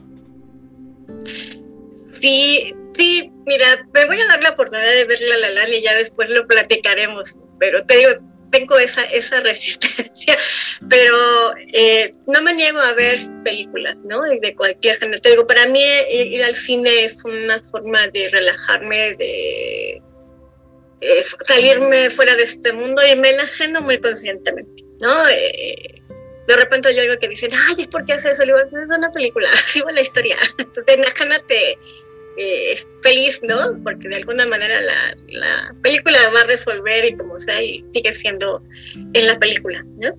[2.21, 5.95] Sí, sí, mira, me voy a dar la oportunidad de verla la la y ya
[5.95, 8.11] después lo platicaremos, pero te digo,
[8.55, 10.39] tengo esa, esa resistencia,
[10.89, 14.23] pero eh, no me niego a ver películas, ¿no?
[14.23, 15.21] De cualquier género.
[15.21, 20.03] Te digo, para mí eh, ir al cine es una forma de relajarme, de
[21.01, 25.25] eh, salirme fuera de este mundo y me enajeno muy conscientemente, ¿no?
[26.47, 28.45] De repente yo oigo que dicen, ay, ¿es porque hace eso?
[28.45, 30.36] Le digo, es una película, sigo la historia.
[30.59, 31.78] Entonces, enajenate
[32.36, 33.80] eh, feliz, ¿no?
[33.82, 38.14] Porque de alguna manera la, la, película va a resolver y como sea, y sigue
[38.14, 38.62] siendo
[38.95, 40.12] en la película, ¿no?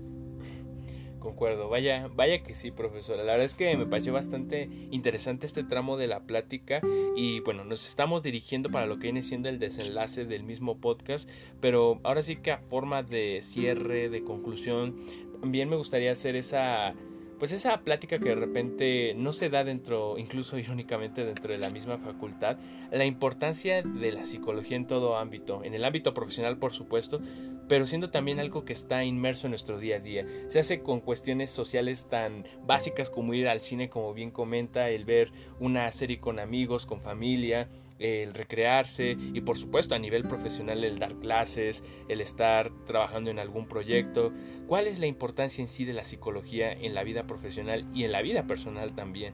[1.25, 3.23] Concuerdo, vaya, vaya que sí, profesora.
[3.23, 6.81] La verdad es que me pareció bastante interesante este tramo de la plática
[7.15, 11.27] y bueno, nos estamos dirigiendo para lo que viene siendo el desenlace del mismo podcast,
[11.59, 14.97] pero ahora sí que a forma de cierre, de conclusión,
[15.45, 16.95] también me gustaría hacer esa
[17.37, 21.69] pues esa plática que de repente no se da dentro, incluso irónicamente dentro de la
[21.69, 22.57] misma facultad,
[22.91, 27.21] la importancia de la psicología en todo ámbito, en el ámbito profesional por supuesto,
[27.67, 30.25] pero siendo también algo que está inmerso en nuestro día a día.
[30.47, 35.05] Se hace con cuestiones sociales tan básicas como ir al cine, como bien comenta, el
[35.05, 37.69] ver una serie con amigos, con familia,
[37.99, 43.39] el recrearse y por supuesto a nivel profesional el dar clases, el estar trabajando en
[43.39, 44.33] algún proyecto.
[44.67, 48.11] ¿Cuál es la importancia en sí de la psicología en la vida profesional y en
[48.11, 49.33] la vida personal también?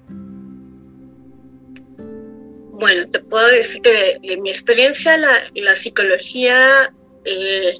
[2.73, 6.93] Bueno, te puedo decir que de, mi experiencia la, la psicología
[7.25, 7.75] eh,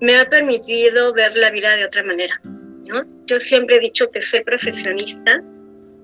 [0.00, 2.40] me ha permitido ver la vida de otra manera.
[2.44, 3.04] ¿no?
[3.26, 5.42] Yo siempre he dicho que ser profesionista,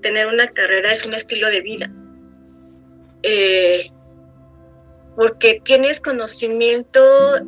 [0.01, 1.93] tener una carrera es un estilo de vida
[3.23, 3.91] eh,
[5.17, 7.01] porque tienes conocimiento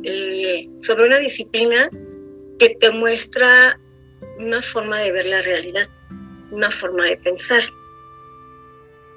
[0.03, 1.89] eh, sobre una disciplina
[2.59, 3.79] que te muestra
[4.37, 5.87] una forma de ver la realidad,
[6.51, 7.63] una forma de pensar.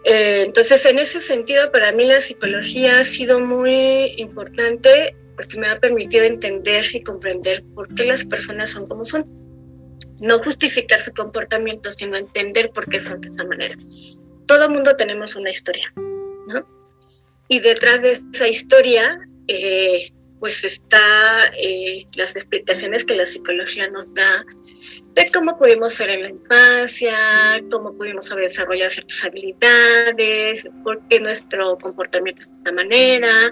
[0.05, 5.69] Eh, entonces, en ese sentido, para mí la psicología ha sido muy importante porque me
[5.69, 9.27] ha permitido entender y comprender por qué las personas son como son.
[10.19, 13.77] No justificar su comportamiento, sino entender por qué son de esa manera.
[14.47, 15.93] Todo mundo tenemos una historia
[17.49, 24.13] y detrás de esa historia, eh, pues está eh, las explicaciones que la psicología nos
[24.15, 24.45] da
[25.15, 27.17] de cómo pudimos ser en la infancia,
[27.71, 33.51] cómo pudimos haber desarrollado ciertas habilidades, por qué nuestro comportamiento es de esta manera,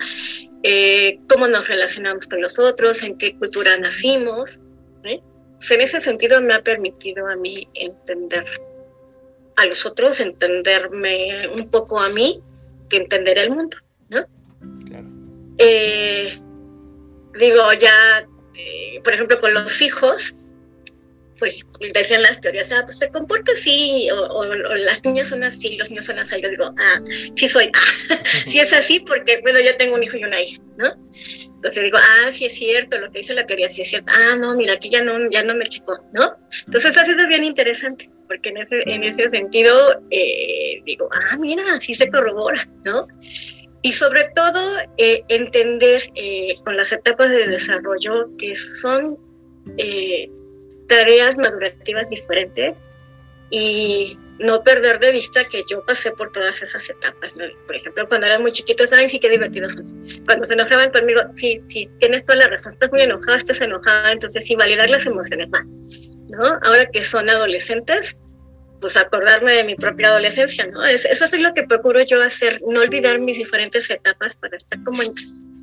[0.62, 4.58] eh, cómo nos relacionamos con los otros, en qué cultura nacimos.
[5.04, 8.44] en ese sentido me ha permitido a mí entender
[9.56, 12.42] a los otros, entenderme un poco a mí
[12.94, 13.76] que entender el mundo,
[14.08, 14.24] ¿no?
[14.86, 15.06] Claro.
[15.58, 16.38] Eh,
[17.38, 20.34] digo, ya, eh, por ejemplo, con los hijos,
[21.44, 25.90] pues decían las teorías, ah, pues se comporta así, o, las niñas son así, los
[25.90, 26.40] niños son así.
[26.40, 27.02] Yo digo, ah,
[27.36, 28.16] sí soy, ah,
[28.46, 30.86] sí es así porque, bueno, yo tengo un hijo y una hija, ¿no?
[31.56, 34.10] Entonces digo, ah, sí es cierto, lo que dice la teoría sí es cierto.
[34.14, 36.34] Ah, no, mira, aquí ya no, ya no me checó, ¿no?
[36.64, 41.74] Entonces ha sido bien interesante porque en ese, en ese sentido eh, digo, ah, mira,
[41.74, 43.06] así se corrobora, ¿no?
[43.82, 49.18] Y sobre todo eh, entender eh, con las etapas de desarrollo que son
[50.88, 52.78] tareas madurativas diferentes
[53.50, 57.34] y no perder de vista que yo pasé por todas esas etapas.
[57.66, 59.76] Por ejemplo, cuando era muy chiquitos, ay, sí, qué divertidos
[60.26, 64.12] Cuando se enojaban conmigo, sí, sí, tienes toda la razón, estás muy enojada, estás enojada,
[64.12, 65.62] entonces sí, validar las emociones, más.
[66.62, 68.16] Ahora que son adolescentes,
[68.80, 70.84] pues acordarme de mi propia adolescencia, ¿no?
[70.84, 75.02] eso es lo que procuro yo hacer, no olvidar mis diferentes etapas para estar como
[75.02, 75.14] en,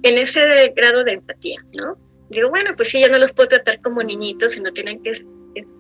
[0.04, 1.98] ese grado de empatía, ¿no?
[2.32, 5.26] Digo, bueno, pues sí, ya no los puedo tratar como niñitos, sino tienen que,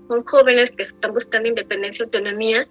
[0.07, 2.67] son jóvenes que están buscando independencia, autonomía,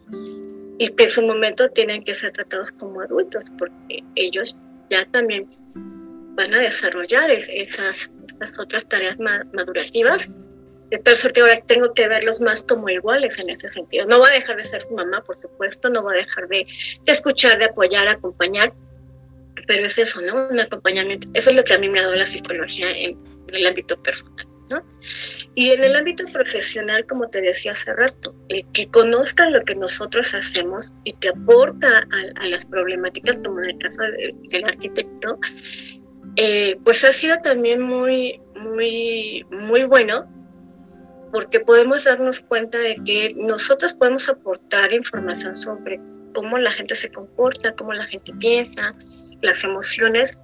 [0.78, 4.56] y que en su momento tienen que ser tratados como adultos, porque ellos
[4.88, 5.48] ya también
[6.36, 10.28] van a desarrollar esas, esas otras tareas madurativas
[10.90, 14.06] de tal suerte ahora tengo que verlos más como iguales en ese sentido.
[14.06, 16.66] No voy a dejar de ser su mamá, por supuesto, no voy a dejar de,
[17.06, 18.74] escuchar, de apoyar, acompañar,
[19.68, 20.48] pero es eso, ¿no?
[20.48, 21.28] Un acompañamiento.
[21.32, 23.16] Eso es lo que a mí me ha dado la psicología en,
[23.54, 24.82] el ámbito personal, ¿no?
[25.54, 29.74] Y en el ámbito profesional, como te decía hace rato, el que conozcan lo que
[29.74, 35.38] nosotros hacemos y que aporta a, las problemáticas, como en el caso del, arquitecto,
[36.36, 40.28] eh, pues ha sido también muy, muy, muy bueno
[41.32, 46.00] porque podemos darnos cuenta de que nosotros podemos aportar información sobre
[46.34, 48.94] cómo la gente se comporta, cómo la gente piensa,
[49.40, 50.36] las emociones,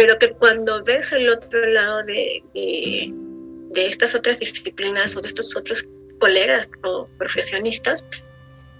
[0.00, 5.54] pero que cuando ves el otro lado de, de, estas otras disciplinas o de estos
[5.54, 5.86] otros
[6.18, 8.02] colegas o profesionistas,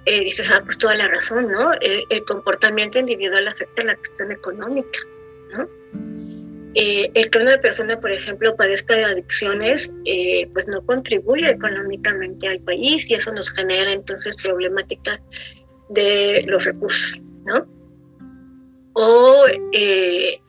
[0.07, 1.75] eh, dices, ah, pues toda la razón, ¿no?
[1.75, 4.99] El, el comportamiento individual afecta la cuestión económica,
[5.53, 5.68] ¿no?
[6.75, 12.49] Eh, el que una persona, por ejemplo, padezca de adicciones, eh, pues no contribuye económicamente
[12.49, 15.21] al país y eso nos genera entonces problemáticas
[15.91, 17.66] de los recursos, ¿no?
[18.95, 19.45] O
[19.75, 20.41] eh,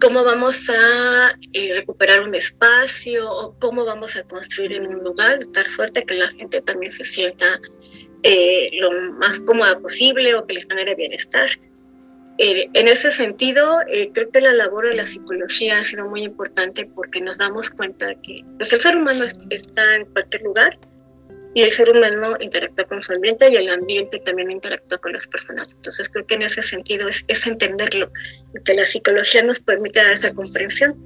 [0.00, 1.38] cómo vamos a
[1.74, 6.14] recuperar un espacio o cómo vamos a construir en un lugar de tal suerte que
[6.14, 7.46] la gente también se sienta
[8.72, 11.48] lo más cómoda posible o que les genere bienestar.
[12.38, 16.24] Eh, en ese sentido, eh, creo que la labor de la psicología ha sido muy
[16.24, 20.78] importante porque nos damos cuenta que pues, el ser humano está en cualquier lugar
[21.54, 25.26] y el ser humano interactúa con su ambiente y el ambiente también interactúa con las
[25.26, 25.72] personas.
[25.74, 28.10] Entonces creo que en ese sentido es, entenderlo,
[28.64, 30.96] que la psicología nos permite dar esa comprensión.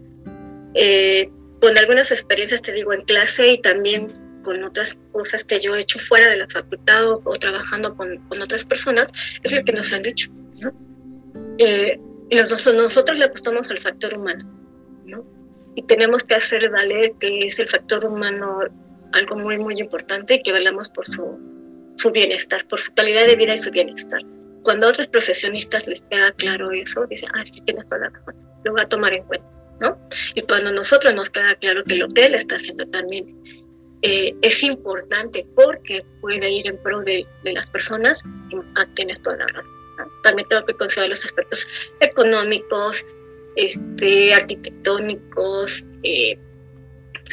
[0.74, 1.30] Eh,
[1.60, 5.80] con algunas experiencias, te digo, en clase y también con otras cosas que yo he
[5.80, 9.08] hecho fuera de la facultad o, o trabajando con, con, otras personas,
[9.42, 10.30] es lo que nos han dicho.
[10.60, 10.72] ¿no?
[11.58, 14.44] eh, nosotros le apostamos al factor humano,
[15.04, 15.24] ¿no?
[15.74, 18.60] Y tenemos que hacer valer que es el factor humano
[19.12, 21.38] algo muy, muy importante que velamos por su,
[21.96, 24.20] su bienestar, por su calidad de vida y su bienestar.
[24.62, 28.36] Cuando a otros profesionistas les queda claro eso, dicen, ah, sí, tienes toda la razón,
[28.64, 29.48] lo voy a tomar en cuenta,
[29.80, 29.98] ¿no?
[30.34, 33.40] Y cuando a nosotros nos queda claro que que él está haciendo también
[34.02, 38.22] eh, es importante porque puede ir en pro de, las personas,
[38.76, 39.78] ah, tienes toda la razón
[40.22, 41.66] también tengo que considerar los aspectos
[42.00, 43.04] económicos,
[43.56, 46.38] este, arquitectónicos, eh,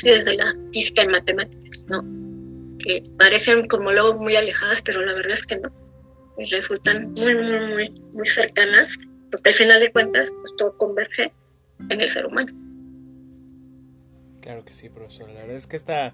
[0.04, 1.08] desde la física y
[1.88, 2.04] ¿no?
[2.80, 5.72] Que parecen como luego muy alejadas, pero la verdad es que no.
[6.38, 8.98] Y resultan muy, muy, muy, muy cercanas,
[9.32, 11.32] porque al final de cuentas, pues todo converge
[11.90, 12.52] en el ser humano.
[14.42, 15.30] Claro que sí, profesor.
[15.30, 16.14] La verdad es que esta,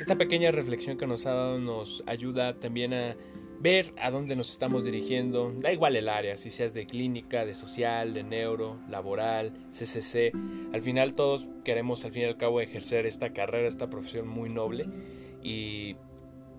[0.00, 3.16] esta pequeña reflexión que nos ha dado nos ayuda también a
[3.62, 7.54] ver a dónde nos estamos dirigiendo, da igual el área, si seas de clínica, de
[7.54, 10.32] social, de neuro, laboral, CCC,
[10.72, 14.86] al final todos queremos al fin y cabo ejercer esta carrera, esta profesión muy noble.
[15.44, 15.94] Y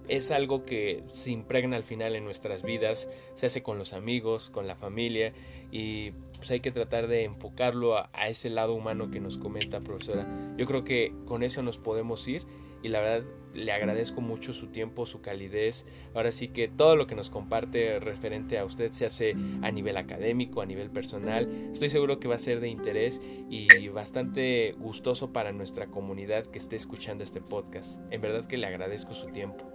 [0.08, 4.50] es algo que se impregna al final en nuestras vidas, se hace con los amigos,
[4.50, 5.34] con la familia.
[5.72, 9.82] Y pues hay que tratar de enfocarlo a, a ese lado humano que nos comenta
[9.82, 10.56] profesora.
[10.58, 12.46] Yo creo que con eso nos podemos ir
[12.84, 13.24] y la verdad
[13.54, 15.86] le agradezco mucho su tiempo, su calidez.
[16.14, 19.98] Ahora sí que todo lo que nos comparte referente a usted se hace a nivel
[19.98, 21.48] académico, a nivel personal.
[21.72, 26.58] Estoy seguro que va a ser de interés y bastante gustoso para nuestra comunidad que
[26.58, 28.00] esté escuchando este podcast.
[28.12, 29.72] En verdad que le agradezco su tiempo.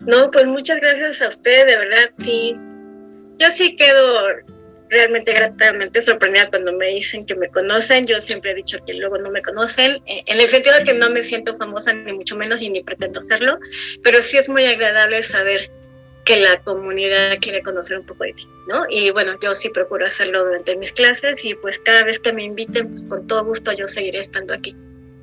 [0.00, 2.54] No, pues muchas gracias a usted, de verdad, sí.
[3.38, 4.57] Yo sí quedo
[4.88, 8.06] realmente gratamente sorprendida cuando me dicen que me conocen.
[8.06, 10.94] Yo siempre he dicho que luego no me conocen, eh, en el sentido de que
[10.94, 13.58] no me siento famosa ni mucho menos y ni pretendo serlo,
[14.02, 15.70] pero sí es muy agradable saber
[16.24, 18.84] que la comunidad quiere conocer un poco de ti, ¿no?
[18.90, 22.44] Y bueno, yo sí procuro hacerlo durante mis clases y pues cada vez que me
[22.44, 24.76] inviten, pues con todo gusto yo seguiré estando aquí.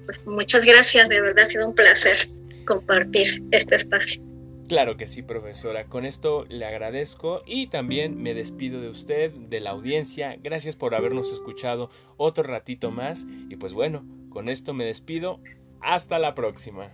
[0.06, 2.28] Pues muchas gracias, de verdad ha sido un placer
[2.66, 4.20] compartir este espacio.
[4.68, 5.86] Claro que sí, profesora.
[5.86, 10.38] Con esto le agradezco y también me despido de usted, de la audiencia.
[10.42, 13.28] Gracias por habernos escuchado otro ratito más.
[13.50, 15.40] Y pues bueno, con esto me despido.
[15.82, 16.92] Hasta la próxima.